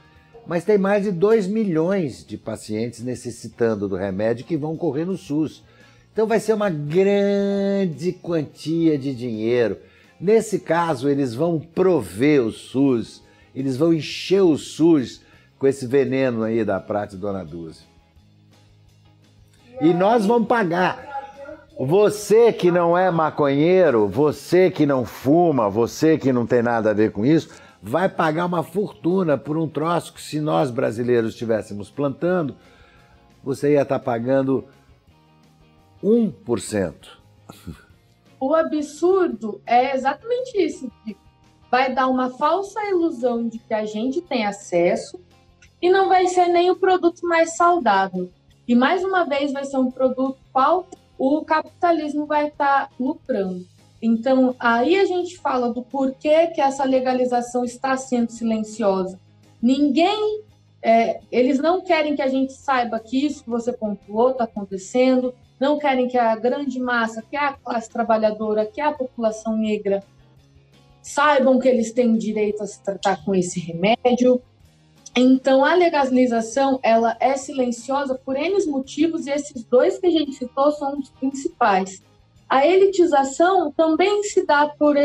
Mas 0.47 0.65
tem 0.65 0.79
mais 0.79 1.05
de 1.05 1.13
2 1.13 1.47
milhões 1.47 2.25
de 2.25 2.37
pacientes 2.37 3.03
necessitando 3.03 3.89
do 3.89 3.97
remédio 3.97 4.45
que 4.45 4.57
vão 4.57 4.77
correr 4.77 5.05
no 5.05 5.17
SUS. 5.17 5.63
Então 6.13 6.27
vai 6.27 6.41
ser 6.41 6.55
uma 6.55 6.71
grande 6.71 8.13
quantia 8.13 8.99
de 8.99 9.15
dinheiro. 9.15 9.77
Nesse 10.21 10.59
caso, 10.59 11.09
eles 11.09 11.35
vão 11.35 11.59
prover 11.59 12.43
o 12.43 12.51
SUS 12.51 13.23
eles 13.55 13.77
vão 13.77 13.93
encher 13.93 14.43
o 14.43 14.57
SUS 14.57 15.23
com 15.59 15.67
esse 15.67 15.87
veneno 15.87 16.43
aí 16.43 16.65
da 16.65 16.81
Prata 16.81 17.17
Dona 17.17 17.45
Dulce. 17.45 17.85
E 19.81 19.95
nós 19.95 20.27
vamos 20.27 20.49
pagar. 20.49 21.09
Você 21.79 22.53
que 22.53 22.71
não 22.71 22.97
é 22.97 23.11
maconheiro, 23.11 24.07
você 24.07 24.71
que 24.71 24.85
não 24.85 25.05
fuma, 25.05 25.71
você 25.71 26.19
que 26.19 26.33
não 26.33 26.47
tem 26.47 26.63
nada 26.63 26.91
a 26.91 26.95
ver 26.95 27.11
com 27.11 27.25
isso, 27.25 27.49
vai 27.83 28.09
pagar 28.09 28.45
uma 28.45 28.63
fortuna 28.63 29.39
por 29.39 29.57
um 29.57 29.67
troço 29.67 30.13
que, 30.13 30.21
se 30.21 30.41
nós 30.41 30.71
brasileiros 30.71 31.33
estivéssemos 31.33 31.91
plantando, 31.91 32.55
você 33.43 33.73
ia 33.73 33.83
estar 33.83 33.99
tá 33.99 34.05
pagando 34.05 34.67
1%. 36.05 36.95
O 38.39 38.55
absurdo 38.55 39.61
é 39.67 39.95
exatamente 39.95 40.57
isso. 40.59 40.91
Vai 41.71 41.95
dar 41.95 42.09
uma 42.09 42.31
falsa 42.31 42.81
ilusão 42.89 43.49
de 43.49 43.59
que 43.59 43.73
a 43.73 43.85
gente 43.85 44.21
tem 44.21 44.45
acesso 44.45 45.21
e 45.81 45.89
não 45.89 46.09
vai 46.09 46.27
ser 46.27 46.47
nem 46.47 46.71
o 46.71 46.77
produto 46.77 47.27
mais 47.27 47.57
saudável. 47.57 48.31
E 48.67 48.75
mais 48.75 49.03
uma 49.05 49.25
vez 49.25 49.53
vai 49.53 49.65
ser 49.65 49.79
um 49.79 49.91
produto 49.91 50.39
qual 50.53 50.87
o 51.19 51.45
capitalismo 51.45 52.27
vai 52.27 52.49
estar 52.49 52.89
tá 52.89 52.91
lucrando. 52.99 53.65
Então, 54.03 54.55
aí 54.59 54.99
a 54.99 55.05
gente 55.05 55.37
fala 55.39 55.73
do 55.73 55.83
porquê 55.83 56.47
que 56.49 56.61
essa 56.61 56.85
legalização 56.85 57.65
está 57.65 57.97
sendo 57.97 58.31
silenciosa. 58.31 59.19
Ninguém, 59.61 60.43
é, 60.83 61.21
eles 61.31 61.59
não 61.59 61.83
querem 61.83 62.17
que 62.17 62.23
a 62.23 62.29
gente 62.29 62.55
saiba 62.55 62.99
que 62.99 63.27
isso 63.27 63.45
que 63.45 63.51
você 63.51 63.73
pontuou 63.73 64.31
está 64.31 64.45
acontecendo, 64.45 65.35
não 65.59 65.79
querem 65.79 66.09
que 66.09 66.17
a 66.17 66.35
grande 66.35 66.81
massa, 66.81 67.23
que 67.23 67.37
é 67.37 67.41
a 67.41 67.53
classe 67.53 67.91
trabalhadora, 67.91 68.65
que 68.65 68.81
é 68.81 68.85
a 68.85 68.93
população 68.93 69.55
negra, 69.55 70.03
saibam 71.03 71.59
que 71.59 71.69
eles 71.69 71.93
têm 71.93 72.17
direito 72.17 72.63
a 72.63 72.67
se 72.67 72.83
tratar 72.83 73.25
com 73.25 73.35
esse 73.35 73.59
remédio. 73.61 74.41
Então, 75.17 75.65
a 75.65 75.75
legalização 75.75 76.79
ela 76.83 77.17
é 77.21 77.37
silenciosa 77.37 78.15
por 78.15 78.37
N 78.37 78.65
motivos 78.67 79.27
e 79.27 79.31
esses 79.31 79.65
dois 79.65 79.99
que 79.99 80.07
a 80.07 80.11
gente 80.11 80.35
citou 80.35 80.71
são 80.73 80.99
os 80.99 81.11
principais. 81.11 82.03
A 82.49 82.67
elitização 82.67 83.73
também 83.73 84.23
se 84.25 84.45
dá 84.45 84.69
por, 84.69 84.97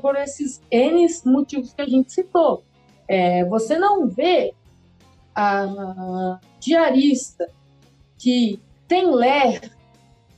por 0.00 0.16
esses 0.16 0.60
N 0.70 1.06
motivos 1.24 1.72
que 1.72 1.82
a 1.82 1.88
gente 1.88 2.12
citou. 2.12 2.64
É, 3.08 3.44
você 3.44 3.78
não 3.78 4.08
vê 4.08 4.54
a 5.34 6.38
diarista 6.60 7.48
que 8.18 8.60
tem 8.86 9.10
ler 9.10 9.72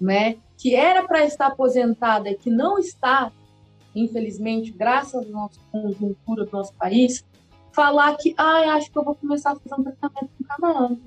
né, 0.01 0.37
que 0.57 0.75
era 0.75 1.07
para 1.07 1.25
estar 1.25 1.49
aposentada 1.49 2.31
e 2.31 2.37
que 2.37 2.51
não 2.51 2.79
está, 2.79 3.33
infelizmente, 3.95 4.71
graças 4.73 5.27
à 5.27 5.29
nossa 5.29 5.61
conjuntura 5.71 6.45
do 6.45 6.53
nosso 6.53 6.75
país, 6.75 7.25
falar 7.73 8.17
que, 8.17 8.35
ah, 8.37 8.75
acho 8.75 8.91
que 8.91 8.99
eu 8.99 9.05
vou 9.05 9.15
começar 9.15 9.53
a 9.53 9.57
fazer 9.57 9.81
um 9.81 9.85
tratamento 9.85 10.31
com 10.39 10.45
cannabis. 10.45 10.99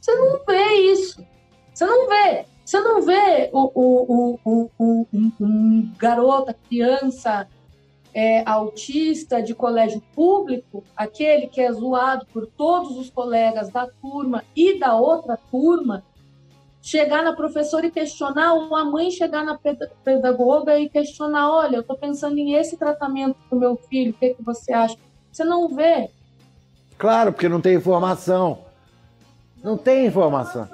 Você 0.00 0.14
não 0.14 0.44
vê 0.46 0.92
isso. 0.92 1.24
Você 1.72 1.86
não 1.86 2.08
vê. 2.08 2.46
Você 2.64 2.80
não 2.80 3.02
vê 3.02 3.50
o, 3.52 3.70
o, 3.74 4.38
o, 4.44 4.70
o 4.78 5.06
um, 5.12 5.32
um 5.40 5.92
garota, 5.98 6.56
criança 6.68 7.46
é, 8.14 8.48
autista 8.48 9.42
de 9.42 9.54
colégio 9.54 10.00
público, 10.14 10.84
aquele 10.96 11.48
que 11.48 11.60
é 11.60 11.70
zoado 11.72 12.24
por 12.32 12.46
todos 12.46 12.96
os 12.96 13.10
colegas 13.10 13.70
da 13.70 13.86
turma 13.86 14.44
e 14.54 14.78
da 14.78 14.96
outra 14.96 15.36
turma, 15.50 16.04
chegar 16.84 17.24
na 17.24 17.32
professora 17.32 17.86
e 17.86 17.90
questionar, 17.90 18.52
ou 18.52 18.76
a 18.76 18.84
mãe 18.84 19.10
chegar 19.10 19.42
na 19.42 19.58
pedagoga 20.04 20.78
e 20.78 20.86
questionar, 20.86 21.50
olha, 21.50 21.76
eu 21.76 21.80
estou 21.80 21.96
pensando 21.96 22.36
em 22.36 22.52
esse 22.52 22.76
tratamento 22.76 23.36
para 23.48 23.56
o 23.56 23.58
meu 23.58 23.74
filho, 23.74 24.10
o 24.10 24.14
que, 24.14 24.34
que 24.34 24.42
você 24.42 24.70
acha? 24.70 24.94
Você 25.32 25.44
não 25.44 25.74
vê. 25.74 26.10
Claro, 26.98 27.32
porque 27.32 27.48
não 27.48 27.58
tem 27.58 27.74
informação. 27.74 28.58
Não 29.62 29.78
tem 29.78 30.06
informação. 30.06 30.68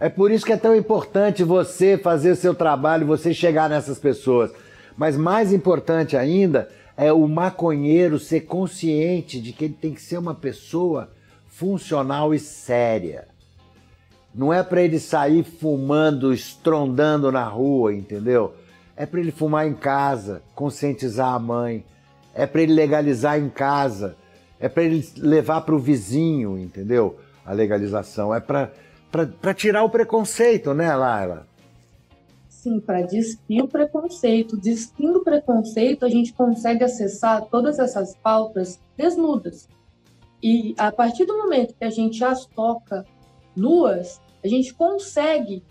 É 0.00 0.08
por 0.08 0.32
isso 0.32 0.44
que 0.44 0.52
é 0.52 0.56
tão 0.56 0.74
importante 0.74 1.44
você 1.44 1.96
fazer 1.96 2.32
o 2.32 2.36
seu 2.36 2.52
trabalho, 2.52 3.06
você 3.06 3.32
chegar 3.32 3.70
nessas 3.70 4.00
pessoas. 4.00 4.50
Mas 4.96 5.16
mais 5.16 5.52
importante 5.52 6.16
ainda 6.16 6.68
é 6.96 7.12
o 7.12 7.28
maconheiro 7.28 8.18
ser 8.18 8.40
consciente 8.40 9.40
de 9.40 9.52
que 9.52 9.66
ele 9.66 9.78
tem 9.80 9.94
que 9.94 10.02
ser 10.02 10.18
uma 10.18 10.34
pessoa 10.34 11.12
funcional 11.46 12.34
e 12.34 12.38
séria. 12.40 13.28
Não 14.34 14.52
é 14.52 14.62
para 14.62 14.82
ele 14.82 14.98
sair 14.98 15.44
fumando, 15.44 16.32
estrondando 16.32 17.30
na 17.30 17.44
rua, 17.44 17.94
entendeu? 17.94 18.54
É 18.96 19.06
para 19.06 19.20
ele 19.20 19.30
fumar 19.30 19.66
em 19.66 19.74
casa, 19.74 20.42
conscientizar 20.54 21.34
a 21.34 21.38
mãe. 21.38 21.84
É 22.34 22.46
para 22.46 22.62
ele 22.62 22.74
legalizar 22.74 23.38
em 23.38 23.48
casa. 23.48 24.16
É 24.58 24.68
para 24.68 24.82
ele 24.82 25.06
levar 25.18 25.60
para 25.60 25.74
o 25.74 25.78
vizinho, 25.78 26.58
entendeu? 26.58 27.16
A 27.46 27.52
legalização. 27.52 28.34
É 28.34 28.40
para 28.40 29.54
tirar 29.54 29.84
o 29.84 29.90
preconceito, 29.90 30.74
né, 30.74 30.94
Laila? 30.94 31.46
Sim, 32.48 32.80
para 32.80 33.02
despir 33.02 33.62
o 33.62 33.68
preconceito. 33.68 34.56
Despindo 34.56 35.18
o 35.18 35.24
preconceito, 35.24 36.04
a 36.04 36.08
gente 36.08 36.32
consegue 36.32 36.82
acessar 36.82 37.44
todas 37.44 37.78
essas 37.78 38.16
pautas 38.16 38.80
desnudas. 38.96 39.68
E 40.42 40.74
a 40.78 40.90
partir 40.90 41.24
do 41.24 41.36
momento 41.36 41.74
que 41.74 41.84
a 41.84 41.90
gente 41.90 42.24
as 42.24 42.46
toca 42.46 43.04
nuas, 43.56 44.20
a 44.44 44.48
gente 44.48 44.74
consegue 44.74 45.62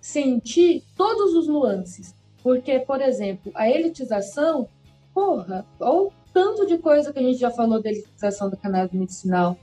sentir 0.00 0.84
todos 0.96 1.34
os 1.34 1.48
nuances. 1.48 2.14
Porque, 2.42 2.78
por 2.78 3.02
exemplo, 3.02 3.52
a 3.54 3.68
elitização, 3.68 4.68
porra, 5.12 5.66
ou 5.78 6.12
tanto 6.32 6.64
de 6.66 6.78
coisa 6.78 7.12
que 7.12 7.18
a 7.18 7.22
gente 7.22 7.38
já 7.38 7.50
falou 7.50 7.82
da 7.82 7.90
elitização 7.90 8.48
da 8.48 8.56
cannabis 8.56 8.98
medicinal. 8.98 9.56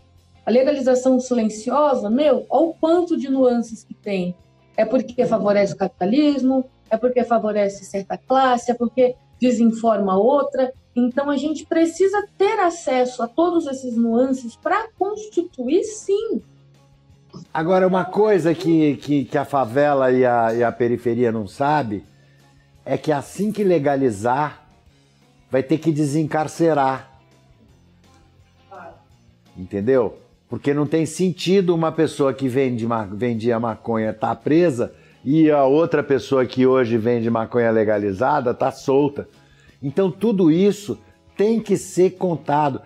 A 0.45 0.51
legalização 0.51 1.19
silenciosa, 1.19 2.09
meu, 2.09 2.45
olha 2.49 2.67
o 2.67 2.73
quanto 2.73 3.17
de 3.17 3.29
nuances 3.29 3.83
que 3.83 3.93
tem. 3.93 4.35
É 4.75 4.85
porque 4.85 5.25
favorece 5.25 5.73
o 5.73 5.77
capitalismo, 5.77 6.65
é 6.89 6.97
porque 6.97 7.23
favorece 7.23 7.83
certa 7.83 8.17
classe, 8.17 8.71
é 8.71 8.73
porque 8.73 9.15
desinforma 9.39 10.17
outra. 10.17 10.71
Então 10.95 11.29
a 11.29 11.37
gente 11.37 11.65
precisa 11.65 12.27
ter 12.37 12.59
acesso 12.59 13.23
a 13.23 13.27
todos 13.27 13.65
esses 13.65 13.95
nuances 13.95 14.55
para 14.55 14.87
constituir, 14.97 15.83
sim, 15.83 16.41
Agora, 17.53 17.87
uma 17.87 18.05
coisa 18.05 18.53
que, 18.53 18.95
que, 18.97 19.25
que 19.25 19.37
a 19.37 19.45
favela 19.45 20.11
e 20.11 20.25
a, 20.25 20.53
e 20.53 20.63
a 20.63 20.71
periferia 20.71 21.31
não 21.31 21.47
sabe 21.47 22.03
é 22.85 22.97
que 22.97 23.11
assim 23.11 23.51
que 23.51 23.63
legalizar, 23.63 24.65
vai 25.51 25.61
ter 25.61 25.77
que 25.77 25.91
desencarcerar. 25.91 27.19
Entendeu? 29.57 30.17
Porque 30.49 30.73
não 30.73 30.85
tem 30.85 31.05
sentido 31.05 31.75
uma 31.75 31.91
pessoa 31.91 32.33
que 32.33 32.47
vende, 32.47 32.87
vendia 33.11 33.59
maconha 33.59 34.11
estar 34.11 34.29
tá 34.29 34.35
presa 34.35 34.93
e 35.25 35.51
a 35.51 35.65
outra 35.65 36.01
pessoa 36.01 36.45
que 36.45 36.65
hoje 36.65 36.97
vende 36.97 37.29
maconha 37.29 37.71
legalizada 37.71 38.53
tá 38.53 38.71
solta. 38.71 39.27
Então 39.83 40.09
tudo 40.09 40.49
isso 40.49 40.97
tem 41.35 41.59
que 41.59 41.75
ser 41.75 42.11
contado 42.11 42.81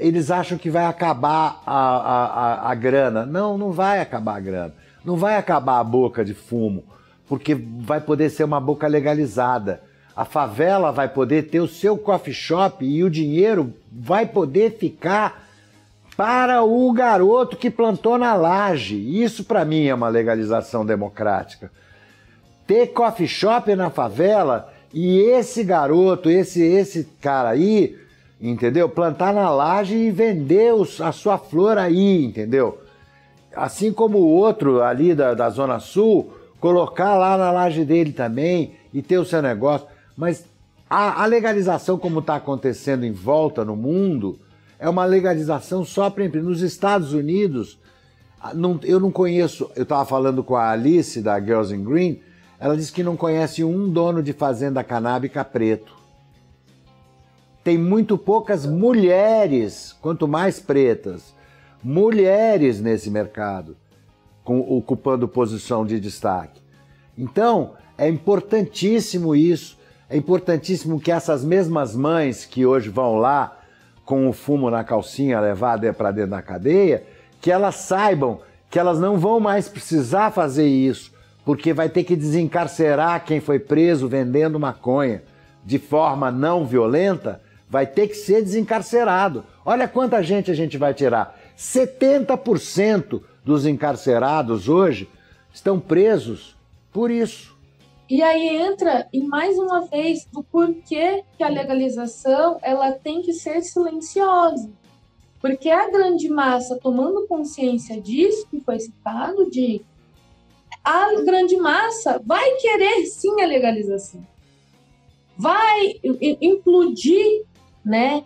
eles 0.00 0.30
acham 0.30 0.56
que 0.56 0.70
vai 0.70 0.86
acabar 0.86 1.62
a, 1.66 1.76
a, 1.76 2.24
a, 2.26 2.70
a, 2.70 2.74
grana. 2.74 3.26
Não, 3.26 3.56
não 3.56 3.70
vai 3.70 4.00
acabar 4.00 4.36
a 4.36 4.40
grana. 4.40 4.74
Não 5.04 5.16
vai 5.16 5.36
acabar 5.36 5.78
a 5.78 5.84
boca 5.84 6.24
de 6.24 6.34
fumo, 6.34 6.84
porque 7.28 7.54
vai 7.54 8.00
poder 8.00 8.30
ser 8.30 8.44
uma 8.44 8.60
boca 8.60 8.86
legalizada. 8.86 9.82
A 10.16 10.24
favela 10.24 10.90
vai 10.90 11.08
poder 11.08 11.44
ter 11.44 11.60
o 11.60 11.68
seu 11.68 11.96
coffee 11.96 12.34
shop 12.34 12.84
e 12.84 13.04
o 13.04 13.10
dinheiro 13.10 13.72
vai 13.90 14.26
poder 14.26 14.76
ficar 14.78 15.48
para 16.16 16.62
o 16.62 16.92
garoto 16.92 17.56
que 17.56 17.70
plantou 17.70 18.18
na 18.18 18.34
laje. 18.34 18.96
Isso 18.96 19.44
para 19.44 19.64
mim 19.64 19.86
é 19.86 19.94
uma 19.94 20.08
legalização 20.08 20.84
democrática. 20.84 21.70
Ter 22.66 22.88
coffee 22.88 23.28
shop 23.28 23.74
na 23.74 23.88
favela 23.88 24.72
e 24.92 25.18
esse 25.20 25.64
garoto, 25.64 26.28
esse 26.28 26.62
esse 26.62 27.04
cara 27.20 27.50
aí 27.50 27.96
entendeu? 28.40 28.88
Plantar 28.88 29.34
na 29.34 29.50
laje 29.50 29.94
e 29.94 30.10
vender 30.10 30.72
a 31.00 31.12
sua 31.12 31.36
flor 31.36 31.76
aí, 31.76 32.24
entendeu? 32.24 32.80
Assim 33.54 33.92
como 33.92 34.18
o 34.18 34.28
outro 34.28 34.82
ali 34.82 35.14
da, 35.14 35.34
da 35.34 35.50
Zona 35.50 35.78
Sul, 35.78 36.32
colocar 36.58 37.16
lá 37.16 37.36
na 37.36 37.50
laje 37.50 37.84
dele 37.84 38.12
também 38.12 38.74
e 38.94 39.02
ter 39.02 39.18
o 39.18 39.24
seu 39.24 39.42
negócio. 39.42 39.86
Mas 40.16 40.46
a, 40.88 41.22
a 41.22 41.26
legalização, 41.26 41.98
como 41.98 42.20
está 42.20 42.36
acontecendo 42.36 43.04
em 43.04 43.12
volta 43.12 43.64
no 43.64 43.76
mundo, 43.76 44.38
é 44.78 44.88
uma 44.88 45.04
legalização 45.04 45.84
só 45.84 46.08
para 46.08 46.26
Nos 46.28 46.62
Estados 46.62 47.12
Unidos, 47.12 47.78
não, 48.54 48.80
eu 48.84 48.98
não 48.98 49.10
conheço. 49.10 49.70
Eu 49.76 49.82
estava 49.82 50.06
falando 50.06 50.42
com 50.42 50.56
a 50.56 50.70
Alice 50.70 51.20
da 51.20 51.38
Girls 51.38 51.74
in 51.74 51.84
Green, 51.84 52.20
ela 52.58 52.76
disse 52.76 52.92
que 52.92 53.02
não 53.02 53.16
conhece 53.16 53.62
um 53.62 53.90
dono 53.90 54.22
de 54.22 54.32
fazenda 54.32 54.82
canábica 54.82 55.44
preto 55.44 55.99
tem 57.62 57.76
muito 57.76 58.16
poucas 58.16 58.64
mulheres, 58.64 59.96
quanto 60.00 60.26
mais 60.26 60.58
pretas, 60.58 61.34
mulheres 61.82 62.80
nesse 62.80 63.10
mercado, 63.10 63.76
com, 64.42 64.60
ocupando 64.60 65.28
posição 65.28 65.84
de 65.84 66.00
destaque. 66.00 66.60
Então, 67.16 67.74
é 67.98 68.08
importantíssimo 68.08 69.34
isso, 69.34 69.78
é 70.08 70.16
importantíssimo 70.16 71.00
que 71.00 71.12
essas 71.12 71.44
mesmas 71.44 71.94
mães 71.94 72.44
que 72.44 72.64
hoje 72.64 72.88
vão 72.88 73.16
lá 73.16 73.58
com 74.04 74.28
o 74.28 74.32
fumo 74.32 74.70
na 74.70 74.82
calcinha 74.82 75.38
levada 75.38 75.92
para 75.92 76.10
dentro 76.10 76.30
da 76.30 76.42
cadeia, 76.42 77.04
que 77.40 77.50
elas 77.50 77.76
saibam 77.76 78.40
que 78.70 78.78
elas 78.78 78.98
não 78.98 79.18
vão 79.18 79.40
mais 79.40 79.68
precisar 79.68 80.30
fazer 80.30 80.66
isso, 80.66 81.12
porque 81.44 81.72
vai 81.72 81.88
ter 81.88 82.04
que 82.04 82.16
desencarcerar 82.16 83.24
quem 83.24 83.40
foi 83.40 83.58
preso 83.58 84.08
vendendo 84.08 84.60
maconha 84.60 85.22
de 85.64 85.78
forma 85.78 86.30
não 86.30 86.64
violenta 86.64 87.40
vai 87.70 87.86
ter 87.86 88.08
que 88.08 88.14
ser 88.14 88.42
desencarcerado. 88.42 89.44
Olha 89.64 89.86
quanta 89.86 90.20
gente 90.22 90.50
a 90.50 90.54
gente 90.54 90.76
vai 90.76 90.92
tirar. 90.92 91.38
70% 91.56 93.22
dos 93.44 93.64
encarcerados 93.64 94.68
hoje 94.68 95.08
estão 95.54 95.78
presos 95.78 96.56
por 96.92 97.12
isso. 97.12 97.56
E 98.08 98.22
aí 98.22 98.48
entra, 98.48 99.06
e 99.12 99.22
mais 99.22 99.56
uma 99.56 99.82
vez, 99.82 100.26
do 100.32 100.42
porquê 100.42 101.22
que 101.38 101.44
a 101.44 101.48
legalização 101.48 102.58
ela 102.60 102.90
tem 102.90 103.22
que 103.22 103.32
ser 103.32 103.62
silenciosa. 103.62 104.68
Porque 105.40 105.70
a 105.70 105.88
grande 105.88 106.28
massa, 106.28 106.76
tomando 106.76 107.26
consciência 107.28 108.00
disso 108.00 108.48
que 108.50 108.58
foi 108.60 108.80
citado, 108.80 109.48
de 109.48 109.80
a 110.84 111.22
grande 111.22 111.56
massa 111.56 112.20
vai 112.26 112.50
querer 112.56 113.06
sim 113.06 113.40
a 113.40 113.46
legalização. 113.46 114.26
Vai 115.38 115.94
implodir 116.40 117.44
né, 117.90 118.22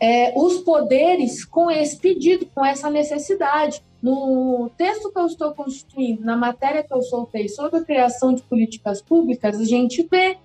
é, 0.00 0.32
os 0.36 0.58
poderes 0.58 1.44
com 1.44 1.70
esse 1.70 1.96
pedido, 1.96 2.44
com 2.52 2.64
essa 2.66 2.90
necessidade. 2.90 3.80
No 4.02 4.68
texto 4.76 5.12
que 5.12 5.18
eu 5.18 5.26
estou 5.26 5.54
constituindo, 5.54 6.24
na 6.24 6.36
matéria 6.36 6.82
que 6.82 6.92
eu 6.92 7.00
soltei 7.02 7.48
sobre 7.48 7.78
a 7.78 7.84
criação 7.84 8.34
de 8.34 8.42
políticas 8.42 9.00
públicas, 9.00 9.60
a 9.60 9.64
gente 9.64 10.02
vê 10.10 10.38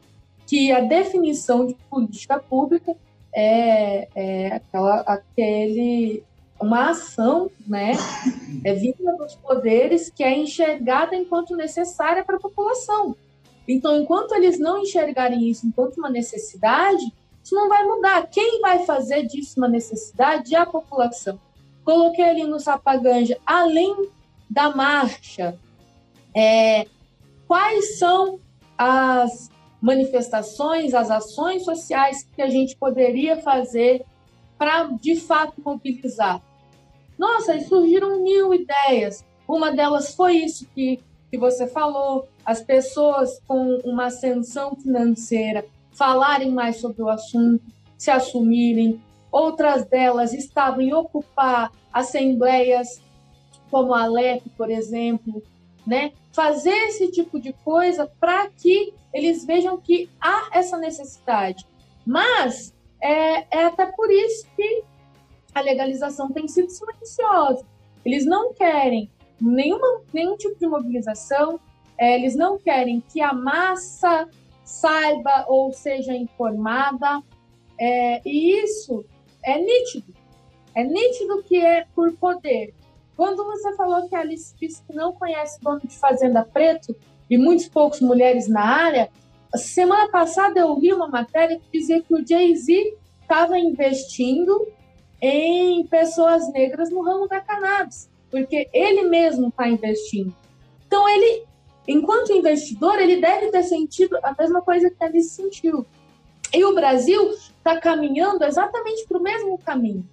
que 0.45 0.71
a 0.71 0.81
definição 0.81 1.65
de 1.65 1.73
política 1.89 2.39
pública 2.39 2.95
é, 3.33 4.07
é 4.15 4.47
aquela, 4.53 4.99
aquele, 5.01 6.23
uma 6.61 6.91
ação 6.91 7.49
né, 7.67 7.93
é 8.63 8.75
vinda 8.75 9.17
dos 9.17 9.33
poderes 9.33 10.11
que 10.11 10.23
é 10.23 10.37
enxergada 10.37 11.15
enquanto 11.15 11.55
necessária 11.55 12.23
para 12.23 12.35
a 12.37 12.39
população. 12.39 13.15
Então, 13.67 13.99
enquanto 13.99 14.35
eles 14.35 14.59
não 14.59 14.77
enxergarem 14.77 15.49
isso 15.49 15.65
enquanto 15.65 15.97
uma 15.97 16.11
necessidade, 16.11 17.11
isso 17.47 17.55
não 17.55 17.69
vai 17.69 17.85
mudar. 17.85 18.27
Quem 18.27 18.59
vai 18.59 18.85
fazer 18.85 19.25
disso 19.25 19.53
uma 19.57 19.69
necessidade 19.69 20.53
é 20.53 20.59
a 20.59 20.65
população. 20.65 21.39
Coloquei 21.85 22.25
ali 22.25 22.43
no 22.43 22.59
Sapaganja, 22.59 23.37
além 23.45 24.09
da 24.49 24.75
marcha, 24.75 25.57
é, 26.35 26.85
quais 27.47 27.97
são 27.97 28.37
as 28.77 29.49
manifestações, 29.81 30.93
as 30.93 31.09
ações 31.09 31.63
sociais 31.63 32.27
que 32.35 32.41
a 32.41 32.49
gente 32.49 32.75
poderia 32.75 33.37
fazer 33.37 34.05
para, 34.57 34.83
de 35.01 35.15
fato, 35.15 35.61
mobilizar? 35.63 36.41
Nossa, 37.17 37.57
surgiram 37.61 38.21
mil 38.21 38.53
ideias. 38.53 39.25
Uma 39.47 39.71
delas 39.71 40.13
foi 40.13 40.35
isso 40.35 40.67
que, 40.75 40.99
que 41.31 41.37
você 41.37 41.65
falou, 41.65 42.27
as 42.45 42.61
pessoas 42.61 43.39
com 43.47 43.77
uma 43.85 44.07
ascensão 44.07 44.75
financeira 44.75 45.65
falarem 45.97 46.51
mais 46.51 46.77
sobre 46.77 47.01
o 47.01 47.09
assunto, 47.09 47.63
se 47.97 48.11
assumirem. 48.11 49.01
Outras 49.31 49.85
delas 49.85 50.33
estavam 50.33 50.81
em 50.81 50.93
ocupar 50.93 51.71
assembleias 51.91 53.01
como 53.69 53.93
a 53.93 54.03
Alep, 54.03 54.47
por 54.51 54.69
exemplo, 54.69 55.43
né? 55.85 56.13
Fazer 56.31 56.75
esse 56.87 57.11
tipo 57.11 57.39
de 57.39 57.51
coisa 57.51 58.09
para 58.19 58.47
que 58.49 58.93
eles 59.13 59.45
vejam 59.45 59.77
que 59.77 60.09
há 60.21 60.49
essa 60.53 60.77
necessidade. 60.77 61.65
Mas 62.05 62.73
é, 63.01 63.45
é 63.57 63.65
até 63.65 63.85
por 63.87 64.09
isso 64.11 64.47
que 64.55 64.83
a 65.53 65.61
legalização 65.61 66.31
tem 66.31 66.47
sido 66.47 66.69
silenciosa. 66.69 67.65
Eles 68.05 68.25
não 68.25 68.53
querem 68.53 69.09
nenhuma, 69.41 70.01
nenhum 70.13 70.37
tipo 70.37 70.57
de 70.57 70.67
mobilização, 70.67 71.59
é, 71.97 72.15
eles 72.15 72.35
não 72.35 72.57
querem 72.57 73.01
que 73.11 73.21
a 73.21 73.33
massa 73.33 74.29
saiba 74.67 75.45
ou 75.47 75.71
seja 75.71 76.13
informada. 76.13 77.23
É, 77.79 78.21
e 78.25 78.61
isso 78.63 79.05
é 79.43 79.57
nítido. 79.57 80.13
É 80.75 80.83
nítido 80.83 81.41
que 81.43 81.57
é 81.57 81.85
por 81.95 82.13
poder. 82.17 82.73
Quando 83.15 83.43
você 83.45 83.75
falou 83.75 84.07
que 84.07 84.15
a 84.15 84.19
Alice 84.19 84.53
disse 84.59 84.83
que 84.83 84.93
não 84.93 85.13
conhece 85.13 85.59
dono 85.61 85.79
de 85.79 85.97
Fazenda 85.97 86.43
Preto 86.43 86.95
e 87.29 87.37
muitos 87.37 87.67
poucos 87.67 88.01
mulheres 88.01 88.47
na 88.47 88.61
área, 88.61 89.09
semana 89.55 90.11
passada 90.11 90.59
eu 90.59 90.75
vi 90.79 90.93
uma 90.93 91.07
matéria 91.07 91.57
que 91.57 91.79
dizia 91.79 92.01
que 92.01 92.13
o 92.13 92.27
Jay-Z 92.27 92.95
estava 93.21 93.57
investindo 93.57 94.67
em 95.19 95.87
pessoas 95.87 96.51
negras 96.51 96.91
no 96.91 97.01
ramo 97.01 97.27
da 97.27 97.39
cannabis, 97.39 98.09
porque 98.29 98.69
ele 98.71 99.03
mesmo 99.03 99.47
está 99.47 99.67
investindo. 99.67 100.35
Então 100.85 101.07
ele 101.09 101.45
enquanto 101.87 102.33
investidor, 102.33 102.99
ele 102.99 103.21
deve 103.21 103.49
ter 103.51 103.63
sentido 103.63 104.17
a 104.21 104.35
mesma 104.37 104.61
coisa 104.61 104.89
que 104.89 105.03
ele 105.03 105.21
sentiu. 105.23 105.85
E 106.53 106.63
o 106.63 106.73
Brasil 106.73 107.31
está 107.31 107.79
caminhando 107.79 108.43
exatamente 108.43 109.05
para 109.07 109.17
o 109.17 109.21
mesmo 109.21 109.57
caminho. 109.57 110.07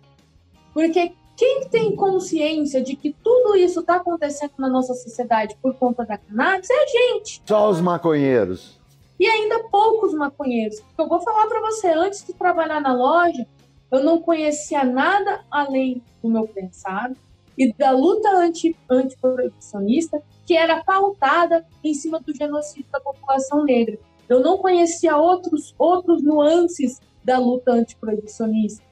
Porque 0.72 1.12
quem 1.36 1.68
tem 1.68 1.96
consciência 1.96 2.80
de 2.80 2.94
que 2.96 3.12
tudo 3.22 3.56
isso 3.56 3.80
está 3.80 3.96
acontecendo 3.96 4.52
na 4.58 4.68
nossa 4.68 4.94
sociedade 4.94 5.56
por 5.60 5.74
conta 5.74 6.04
da 6.04 6.16
cannabis 6.16 6.70
é 6.70 6.82
a 6.82 6.86
gente. 6.86 7.42
Só 7.46 7.68
os 7.68 7.80
maconheiros. 7.80 8.78
E 9.18 9.26
ainda 9.26 9.64
poucos 9.70 10.12
maconheiros. 10.12 10.80
Eu 10.98 11.08
vou 11.08 11.20
falar 11.20 11.46
para 11.46 11.60
você, 11.60 11.88
antes 11.88 12.24
de 12.24 12.32
trabalhar 12.32 12.80
na 12.80 12.92
loja, 12.92 13.46
eu 13.90 14.02
não 14.02 14.20
conhecia 14.20 14.84
nada 14.84 15.44
além 15.50 16.02
do 16.22 16.28
meu 16.28 16.48
pensado 16.48 17.16
e 17.56 17.72
da 17.72 17.92
luta 17.92 18.28
anti, 18.30 18.76
antiproibicionista 18.90 20.20
que 20.46 20.56
era 20.56 20.82
pautada 20.84 21.66
em 21.82 21.94
cima 21.94 22.20
do 22.20 22.34
genocídio 22.34 22.86
da 22.92 23.00
população 23.00 23.64
negra. 23.64 23.98
Eu 24.28 24.40
não 24.40 24.58
conhecia 24.58 25.16
outros, 25.16 25.74
outros 25.78 26.22
nuances 26.22 27.00
da 27.22 27.38
luta 27.38 27.72
antiproibicionista, 27.72 28.82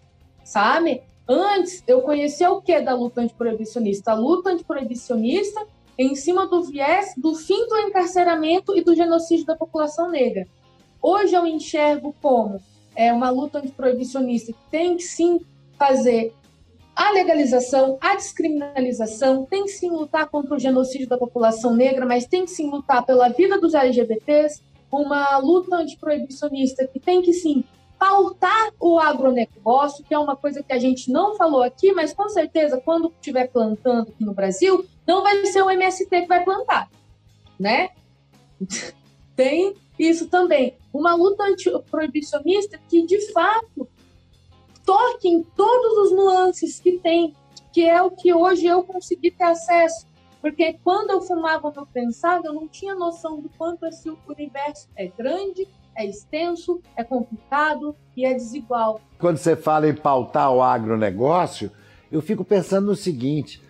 sabe? 0.44 1.02
Antes, 1.28 1.82
eu 1.86 2.02
conhecia 2.02 2.50
o 2.50 2.60
que 2.60 2.80
da 2.80 2.94
luta 2.94 3.20
antiproibicionista? 3.20 4.12
A 4.12 4.14
luta 4.14 4.50
antiproibicionista 4.50 5.66
em 5.98 6.14
cima 6.14 6.46
do 6.46 6.62
viés 6.62 7.12
do 7.16 7.34
fim 7.34 7.66
do 7.68 7.78
encarceramento 7.78 8.76
e 8.76 8.82
do 8.82 8.94
genocídio 8.94 9.46
da 9.46 9.56
população 9.56 10.10
negra. 10.10 10.46
Hoje 11.00 11.34
eu 11.34 11.46
enxergo 11.46 12.14
como 12.20 12.60
é 12.94 13.12
uma 13.12 13.30
luta 13.30 13.58
antiproibicionista 13.58 14.52
que 14.52 14.70
tem 14.70 14.96
que 14.96 15.02
sim 15.02 15.40
fazer 15.78 16.34
a 16.94 17.10
legalização, 17.10 17.98
a 18.00 18.14
descriminalização, 18.14 19.46
tem 19.46 19.64
que 19.64 19.70
sim 19.70 19.90
lutar 19.90 20.28
contra 20.28 20.54
o 20.54 20.58
genocídio 20.58 21.08
da 21.08 21.16
população 21.16 21.74
negra, 21.74 22.04
mas 22.04 22.26
tem 22.26 22.44
que 22.44 22.50
sim 22.50 22.70
lutar 22.70 23.04
pela 23.04 23.28
vida 23.28 23.58
dos 23.58 23.74
LGBTs, 23.74 24.62
uma 24.90 25.38
luta 25.38 25.76
antiproibicionista 25.76 26.86
que 26.86 27.00
tem 27.00 27.22
que 27.22 27.32
sim 27.32 27.64
pautar 27.98 28.72
o 28.80 28.98
agronegócio, 28.98 30.04
que 30.04 30.12
é 30.12 30.18
uma 30.18 30.36
coisa 30.36 30.62
que 30.62 30.72
a 30.72 30.78
gente 30.78 31.10
não 31.10 31.36
falou 31.36 31.62
aqui, 31.62 31.92
mas 31.92 32.12
com 32.12 32.28
certeza 32.28 32.80
quando 32.84 33.12
estiver 33.14 33.46
plantando 33.48 34.08
aqui 34.10 34.24
no 34.24 34.34
Brasil, 34.34 34.84
não 35.06 35.22
vai 35.22 35.46
ser 35.46 35.62
o 35.62 35.70
MST 35.70 36.08
que 36.08 36.26
vai 36.26 36.44
plantar, 36.44 36.90
né? 37.58 37.90
tem 39.36 39.74
isso 39.98 40.28
também. 40.28 40.76
Uma 40.92 41.14
luta 41.14 41.44
antiproibicionista 41.44 42.78
que, 42.88 43.06
de 43.06 43.32
fato, 43.32 43.88
toque 44.84 45.28
em 45.28 45.42
todos 45.42 45.98
os 45.98 46.16
nuances 46.16 46.80
que 46.80 46.98
tem, 46.98 47.34
que 47.72 47.88
é 47.88 48.00
o 48.02 48.10
que 48.10 48.32
hoje 48.32 48.66
eu 48.66 48.82
consegui 48.82 49.30
ter 49.30 49.44
acesso. 49.44 50.06
Porque 50.40 50.76
quando 50.84 51.10
eu 51.10 51.20
fumava 51.20 51.72
no 51.74 51.86
prensado, 51.86 52.46
eu 52.46 52.52
não 52.52 52.66
tinha 52.66 52.94
noção 52.94 53.40
do 53.40 53.48
quanto 53.56 53.86
esse 53.86 54.12
universo 54.28 54.88
é 54.96 55.06
grande, 55.06 55.68
é 55.94 56.04
extenso, 56.04 56.80
é 56.96 57.04
complicado 57.04 57.94
e 58.16 58.24
é 58.24 58.34
desigual. 58.34 59.00
Quando 59.18 59.36
você 59.36 59.54
fala 59.54 59.88
em 59.88 59.94
pautar 59.94 60.52
o 60.52 60.60
agronegócio, 60.60 61.70
eu 62.10 62.20
fico 62.20 62.44
pensando 62.44 62.88
no 62.88 62.96
seguinte: 62.96 63.62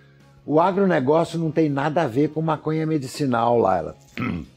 o 0.47 0.59
agronegócio 0.59 1.39
não 1.39 1.51
tem 1.51 1.69
nada 1.69 2.03
a 2.03 2.09
ver 2.09 2.31
com 2.31 2.41
maconha 2.41 2.87
medicinal, 2.87 3.59
Laila. 3.59 3.97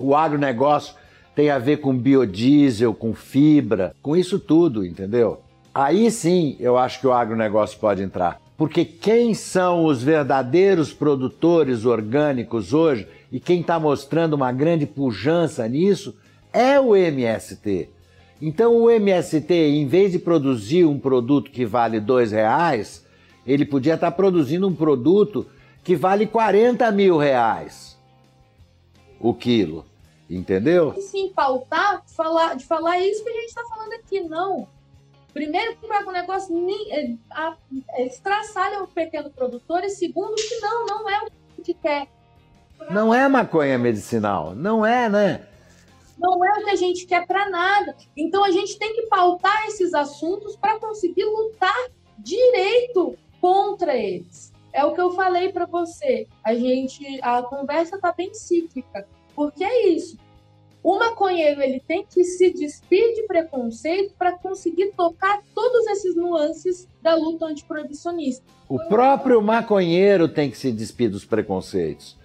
O 0.00 0.14
agronegócio 0.14 0.94
tem 1.34 1.50
a 1.50 1.58
ver 1.58 1.78
com 1.78 1.96
biodiesel, 1.96 2.94
com 2.94 3.12
fibra, 3.12 3.96
com 4.00 4.16
isso 4.16 4.38
tudo, 4.38 4.86
entendeu? 4.86 5.40
Aí 5.78 6.10
sim 6.10 6.56
eu 6.58 6.76
acho 6.76 6.98
que 6.98 7.06
o 7.06 7.12
agronegócio 7.12 7.78
pode 7.78 8.02
entrar. 8.02 8.40
Porque 8.56 8.84
quem 8.84 9.32
são 9.32 9.84
os 9.84 10.02
verdadeiros 10.02 10.92
produtores 10.92 11.84
orgânicos 11.84 12.74
hoje 12.74 13.06
e 13.30 13.38
quem 13.38 13.60
está 13.60 13.78
mostrando 13.78 14.34
uma 14.34 14.50
grande 14.50 14.86
pujança 14.86 15.68
nisso 15.68 16.16
é 16.52 16.80
o 16.80 16.96
MST. 16.96 17.90
Então 18.42 18.74
o 18.74 18.90
MST, 18.90 19.54
em 19.54 19.86
vez 19.86 20.10
de 20.10 20.18
produzir 20.18 20.84
um 20.84 20.98
produto 20.98 21.48
que 21.48 21.64
vale 21.64 22.00
dois 22.00 22.32
reais, 22.32 23.06
ele 23.46 23.64
podia 23.64 23.94
estar 23.94 24.10
tá 24.10 24.16
produzindo 24.16 24.66
um 24.66 24.74
produto 24.74 25.46
que 25.84 25.94
vale 25.94 26.26
40 26.26 26.90
mil 26.90 27.16
reais 27.18 27.96
o 29.20 29.32
quilo. 29.32 29.86
Entendeu? 30.28 30.92
Sim, 31.00 31.32
pautar, 31.32 32.02
falar, 32.04 32.56
de 32.56 32.64
falar 32.66 32.98
isso 32.98 33.22
que 33.22 33.30
a 33.30 33.32
gente 33.34 33.46
está 33.46 33.62
falando 33.62 33.92
aqui, 33.92 34.20
não. 34.22 34.66
Primeiro, 35.32 35.76
que 35.76 35.86
o 35.86 36.12
negócio 36.12 36.54
é, 36.90 37.14
é, 37.92 38.06
estraçalha 38.06 38.82
o 38.82 38.88
pequeno 38.88 39.30
produtor, 39.30 39.84
e 39.84 39.90
segundo, 39.90 40.34
que 40.34 40.60
não, 40.60 40.86
não 40.86 41.10
é 41.10 41.22
o 41.22 41.26
que 41.26 41.32
a 41.32 41.56
gente 41.56 41.74
quer. 41.74 42.08
Não 42.90 43.12
é 43.12 43.28
maconha 43.28 43.76
medicinal, 43.78 44.54
não 44.54 44.84
é, 44.86 45.08
né? 45.08 45.48
não 46.18 46.44
é 46.44 46.50
o 46.58 46.64
que 46.64 46.70
a 46.70 46.76
gente 46.76 47.06
quer 47.06 47.26
para 47.26 47.48
nada. 47.48 47.96
Então 48.16 48.44
a 48.44 48.50
gente 48.50 48.78
tem 48.78 48.94
que 48.94 49.02
pautar 49.02 49.66
esses 49.66 49.94
assuntos 49.94 50.56
para 50.56 50.78
conseguir 50.78 51.24
lutar 51.24 51.88
direito 52.18 53.16
contra 53.40 53.96
eles. 53.96 54.52
É 54.72 54.84
o 54.84 54.94
que 54.94 55.00
eu 55.00 55.12
falei 55.12 55.52
para 55.52 55.64
você. 55.64 56.26
A 56.44 56.54
gente, 56.54 57.20
a 57.22 57.42
conversa 57.42 57.96
está 57.96 58.12
bem 58.12 58.34
cíclica, 58.34 59.06
porque 59.34 59.64
é 59.64 59.88
isso. 59.88 60.18
O 60.82 60.98
maconheiro 60.98 61.60
ele 61.60 61.80
tem 61.80 62.04
que 62.04 62.22
se 62.24 62.50
despir 62.50 63.14
de 63.14 63.22
preconceito 63.26 64.14
para 64.16 64.32
conseguir 64.32 64.92
tocar 64.96 65.42
todos 65.54 65.86
esses 65.88 66.14
nuances 66.14 66.88
da 67.02 67.14
luta 67.14 67.46
antiproibicionista. 67.46 68.44
O 68.68 68.78
próprio 68.78 69.42
maconheiro 69.42 70.28
tem 70.28 70.50
que 70.50 70.56
se 70.56 70.70
despir 70.70 71.10
dos 71.10 71.24
preconceitos. 71.24 72.16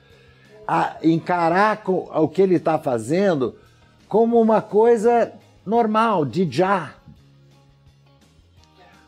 A 0.68 0.98
encarar 1.04 1.84
o 1.88 2.28
que 2.28 2.42
ele 2.42 2.56
está 2.56 2.78
fazendo 2.78 3.56
como 4.08 4.40
uma 4.40 4.62
coisa 4.62 5.34
normal, 5.66 6.24
de 6.24 6.50
já. 6.50 6.96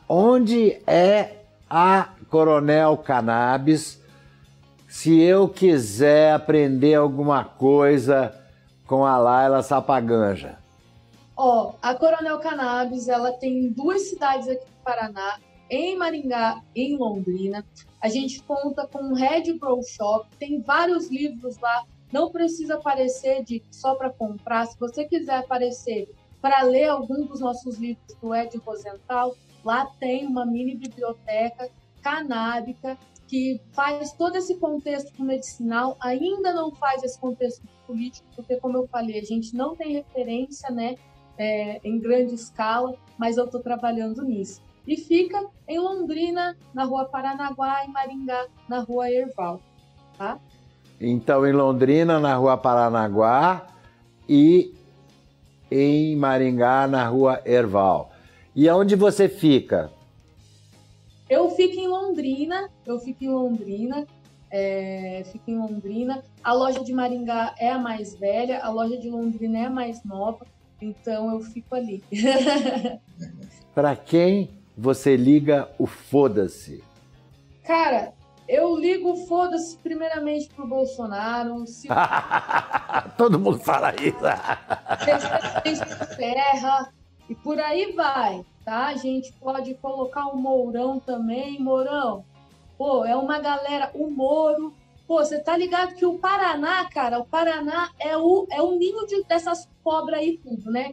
Onde 0.09 0.77
é 0.87 1.37
a 1.69 2.09
Coronel 2.29 2.97
Cannabis 2.97 4.01
se 4.87 5.19
eu 5.19 5.47
quiser 5.47 6.33
aprender 6.33 6.95
alguma 6.95 7.43
coisa 7.43 8.33
com 8.85 9.05
a 9.05 9.17
Laila 9.17 9.61
Sapaganja? 9.63 10.57
Ó, 11.35 11.73
a 11.81 11.93
Coronel 11.95 12.39
Cannabis, 12.39 13.07
ela 13.07 13.33
tem 13.33 13.69
duas 13.69 14.09
cidades 14.09 14.47
aqui 14.47 14.65
no 14.65 14.83
Paraná, 14.83 15.39
em 15.69 15.97
Maringá 15.97 16.61
em 16.75 16.97
Londrina. 16.97 17.65
A 18.01 18.07
gente 18.07 18.41
conta 18.43 18.87
com 18.87 18.99
um 18.99 19.13
Red 19.13 19.53
Grow 19.53 19.81
Shop, 19.83 20.27
tem 20.37 20.61
vários 20.61 21.09
livros 21.09 21.57
lá 21.59 21.83
não 22.15 22.31
precisa 22.31 22.75
aparecer 22.75 23.43
de 23.43 23.61
só 23.69 23.95
para 23.95 24.09
comprar. 24.09 24.65
Se 24.67 24.79
você 24.79 25.03
quiser 25.03 25.39
aparecer 25.39 26.09
para 26.41 26.61
ler 26.61 26.87
algum 26.87 27.25
dos 27.25 27.41
nossos 27.41 27.77
livros 27.77 28.15
do 28.21 28.33
Ed 28.33 28.57
Rosenthal, 28.57 29.35
lá 29.65 29.85
tem 29.99 30.25
uma 30.25 30.45
mini 30.45 30.75
biblioteca 30.75 31.69
canábica 32.01 32.97
que 33.27 33.59
faz 33.71 34.13
todo 34.13 34.35
esse 34.35 34.55
contexto 34.55 35.23
medicinal, 35.23 35.97
ainda 35.99 36.53
não 36.53 36.71
faz 36.71 37.03
esse 37.03 37.19
contexto 37.19 37.63
político, 37.87 38.27
porque, 38.35 38.55
como 38.57 38.77
eu 38.77 38.87
falei, 38.87 39.19
a 39.19 39.23
gente 39.23 39.55
não 39.55 39.75
tem 39.75 39.93
referência 39.93 40.69
né, 40.69 40.95
é, 41.37 41.79
em 41.83 41.99
grande 41.99 42.35
escala, 42.35 42.95
mas 43.17 43.37
eu 43.37 43.45
estou 43.45 43.61
trabalhando 43.61 44.23
nisso. 44.23 44.61
E 44.87 44.95
fica 44.97 45.43
em 45.67 45.79
Londrina, 45.79 46.55
na 46.73 46.83
rua 46.83 47.05
Paranaguá, 47.05 47.83
em 47.85 47.91
Maringá, 47.91 48.45
na 48.69 48.79
rua 48.79 49.09
Erval. 49.09 49.59
Tá? 50.17 50.39
Então, 51.01 51.45
em 51.45 51.51
Londrina, 51.51 52.19
na 52.19 52.35
rua 52.35 52.55
Paranaguá 52.57 53.65
e 54.29 54.73
em 55.71 56.15
Maringá, 56.15 56.87
na 56.87 57.07
rua 57.07 57.41
Erval. 57.45 58.11
E 58.55 58.69
aonde 58.69 58.95
você 58.95 59.27
fica? 59.27 59.91
Eu 61.29 61.49
fico 61.51 61.75
em 61.75 61.87
Londrina, 61.87 62.69
eu 62.85 62.99
fico 62.99 63.23
em 63.23 63.29
Londrina, 63.29 64.05
é, 64.51 65.23
fico 65.31 65.49
em 65.49 65.57
Londrina. 65.57 66.23
A 66.43 66.53
loja 66.53 66.83
de 66.83 66.93
Maringá 66.93 67.55
é 67.57 67.71
a 67.71 67.79
mais 67.79 68.15
velha, 68.15 68.61
a 68.61 68.69
loja 68.69 68.97
de 68.97 69.09
Londrina 69.09 69.59
é 69.59 69.65
a 69.65 69.69
mais 69.69 70.03
nova, 70.03 70.45
então 70.79 71.31
eu 71.31 71.41
fico 71.41 71.73
ali. 71.73 72.03
Para 73.73 73.95
quem 73.95 74.49
você 74.77 75.17
liga 75.17 75.69
o 75.79 75.87
foda-se? 75.87 76.83
Cara, 77.63 78.13
eu 78.47 78.77
ligo 78.77 79.15
foda-se 79.25 79.77
primeiramente 79.77 80.49
pro 80.49 80.67
Bolsonaro. 80.67 81.65
Se... 81.65 81.87
Todo 83.17 83.39
mundo 83.39 83.57
fala 83.59 83.93
isso. 83.95 84.19
terra 86.15 86.93
e 87.27 87.33
por 87.33 87.59
aí 87.59 87.91
vai, 87.93 88.45
tá? 88.65 88.87
A 88.87 88.95
gente 88.95 89.31
pode 89.33 89.75
colocar 89.75 90.25
o 90.25 90.35
Mourão 90.35 90.99
também, 90.99 91.61
Mourão. 91.61 92.25
Pô, 92.77 93.05
é 93.05 93.15
uma 93.15 93.39
galera, 93.39 93.91
o 93.93 94.09
Moro. 94.09 94.73
Pô, 95.07 95.23
você 95.23 95.39
tá 95.39 95.55
ligado 95.55 95.93
que 95.93 96.05
o 96.05 96.17
Paraná, 96.17 96.83
cara, 96.89 97.19
o 97.19 97.25
Paraná 97.25 97.89
é 97.99 98.17
o, 98.17 98.47
é 98.51 98.61
o 98.61 98.71
ninho 98.77 99.05
de, 99.05 99.23
dessas 99.23 99.69
cobras 99.83 100.19
aí 100.19 100.39
tudo, 100.43 100.71
né? 100.71 100.91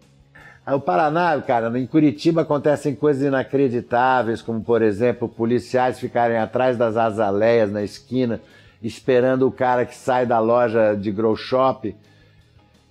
O 0.67 0.79
Paraná, 0.79 1.41
cara, 1.41 1.77
em 1.77 1.87
Curitiba 1.87 2.43
acontecem 2.43 2.95
coisas 2.95 3.27
inacreditáveis, 3.27 4.43
como, 4.43 4.63
por 4.63 4.81
exemplo, 4.81 5.29
policiais 5.29 5.99
ficarem 5.99 6.37
atrás 6.37 6.77
das 6.77 6.97
azaleias 6.97 7.73
na 7.73 7.83
esquina, 7.83 8.41
esperando 8.81 9.49
o 9.49 9.51
cara 9.51 9.85
que 9.85 9.97
sai 9.97 10.25
da 10.25 10.39
loja 10.39 10.95
de 10.95 11.11
grow 11.11 11.35
shop 11.35 11.97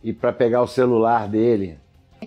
e 0.04 0.12
para 0.12 0.34
pegar 0.34 0.64
o 0.64 0.68
celular 0.68 1.30
dele. 1.30 1.78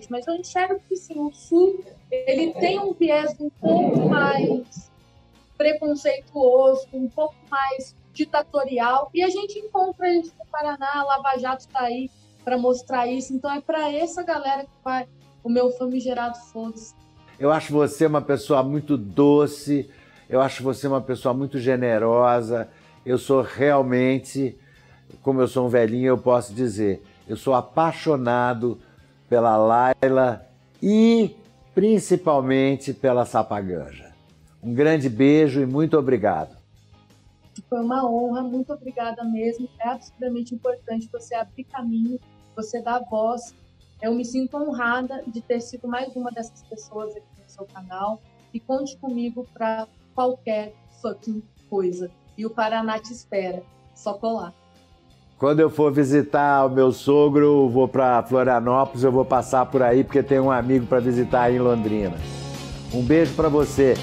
Mas 0.09 0.27
eu 0.27 0.35
enxergo 0.35 0.79
que 0.87 0.95
sim, 0.95 1.19
o 1.19 1.31
Sul 1.31 1.83
ele 2.11 2.53
tem 2.53 2.79
um 2.79 2.93
viés 2.93 3.33
um 3.39 3.49
pouco 3.49 4.09
mais 4.09 4.91
preconceituoso, 5.57 6.87
um 6.93 7.07
pouco 7.07 7.35
mais 7.49 7.95
ditatorial, 8.13 9.09
e 9.13 9.23
a 9.23 9.29
gente 9.29 9.57
encontra 9.59 10.09
isso 10.09 10.33
no 10.37 10.45
Paraná, 10.45 10.99
a 10.99 11.03
Lava 11.03 11.37
Jato 11.37 11.61
está 11.61 11.81
aí 11.81 12.09
para 12.43 12.57
mostrar 12.57 13.07
isso, 13.07 13.33
então 13.33 13.51
é 13.51 13.61
para 13.61 13.91
essa 13.91 14.21
galera 14.21 14.63
que 14.63 14.69
vai 14.83 15.07
o 15.43 15.49
meu 15.49 15.71
famigerado 15.71 16.37
foda-se. 16.51 16.93
Eu 17.39 17.51
acho 17.51 17.73
você 17.73 18.05
uma 18.05 18.21
pessoa 18.21 18.63
muito 18.63 18.97
doce, 18.97 19.89
eu 20.29 20.41
acho 20.41 20.63
você 20.63 20.87
uma 20.87 21.01
pessoa 21.01 21.33
muito 21.33 21.59
generosa. 21.59 22.69
Eu 23.05 23.17
sou 23.17 23.41
realmente, 23.41 24.57
como 25.21 25.41
eu 25.41 25.47
sou 25.47 25.67
um 25.67 25.69
velhinho, 25.69 26.07
eu 26.07 26.17
posso 26.17 26.53
dizer, 26.53 27.03
eu 27.27 27.35
sou 27.37 27.53
apaixonado 27.53 28.79
pela 29.29 29.57
Laila 29.57 30.47
e 30.81 31.35
principalmente 31.73 32.93
pela 32.93 33.25
Sapaganja. 33.25 34.13
Um 34.61 34.73
grande 34.73 35.09
beijo 35.09 35.61
e 35.61 35.65
muito 35.65 35.97
obrigado. 35.97 36.57
Foi 37.69 37.79
uma 37.79 38.09
honra, 38.09 38.41
muito 38.41 38.73
obrigada 38.73 39.23
mesmo. 39.23 39.69
É 39.79 39.89
absolutamente 39.89 40.53
importante 40.53 41.09
você 41.11 41.35
abrir 41.35 41.63
caminho, 41.65 42.19
você 42.55 42.81
dar 42.81 42.99
voz 42.99 43.53
eu 44.01 44.13
me 44.13 44.25
sinto 44.25 44.57
honrada 44.57 45.23
de 45.25 45.41
ter 45.41 45.61
sido 45.61 45.87
mais 45.87 46.15
uma 46.15 46.31
dessas 46.31 46.61
pessoas 46.63 47.15
aqui 47.15 47.41
no 47.41 47.49
seu 47.49 47.65
canal 47.65 48.21
e 48.53 48.59
conte 48.59 48.97
comigo 48.97 49.47
para 49.53 49.87
qualquer 50.13 50.75
fucking 51.01 51.41
coisa. 51.69 52.11
E 52.37 52.45
o 52.45 52.49
Paraná 52.49 52.99
te 52.99 53.11
espera. 53.11 53.63
Só 53.93 54.13
colar. 54.13 54.53
Quando 55.37 55.59
eu 55.59 55.69
for 55.69 55.91
visitar 55.91 56.65
o 56.65 56.69
meu 56.69 56.93
sogro, 56.93 57.67
vou 57.67 57.89
para 57.89 58.23
Florianópolis, 58.23 59.03
eu 59.03 59.11
vou 59.11 59.25
passar 59.25 59.65
por 59.65 59.83
aí 59.83 60.01
porque 60.01 60.23
tem 60.23 60.39
um 60.39 60.49
amigo 60.49 60.85
para 60.85 61.01
visitar 61.01 61.43
aí 61.43 61.57
em 61.57 61.59
Londrina. 61.59 62.15
Um 62.93 63.01
beijo 63.01 63.33
para 63.33 63.49
você. 63.49 63.95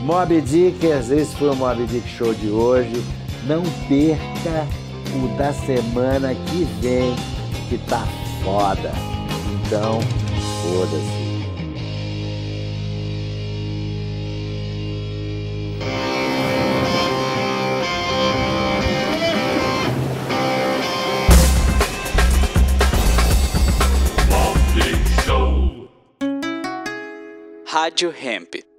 Mob 0.00 0.40
Dickers, 0.40 1.10
esse 1.10 1.36
foi 1.36 1.50
o 1.50 1.54
Mob 1.54 1.84
Dick 1.84 2.08
Show 2.08 2.32
de 2.32 2.48
hoje. 2.48 3.04
Não 3.46 3.62
perca 3.88 4.66
o 5.14 5.36
da 5.36 5.52
semana 5.52 6.34
que 6.34 6.64
vem, 6.80 7.14
que 7.68 7.76
tá 7.86 8.02
foda. 8.42 8.90
Então, 9.66 10.00
foda-se. 10.62 11.29
Rádio 28.00 28.12
Hemp. 28.12 28.69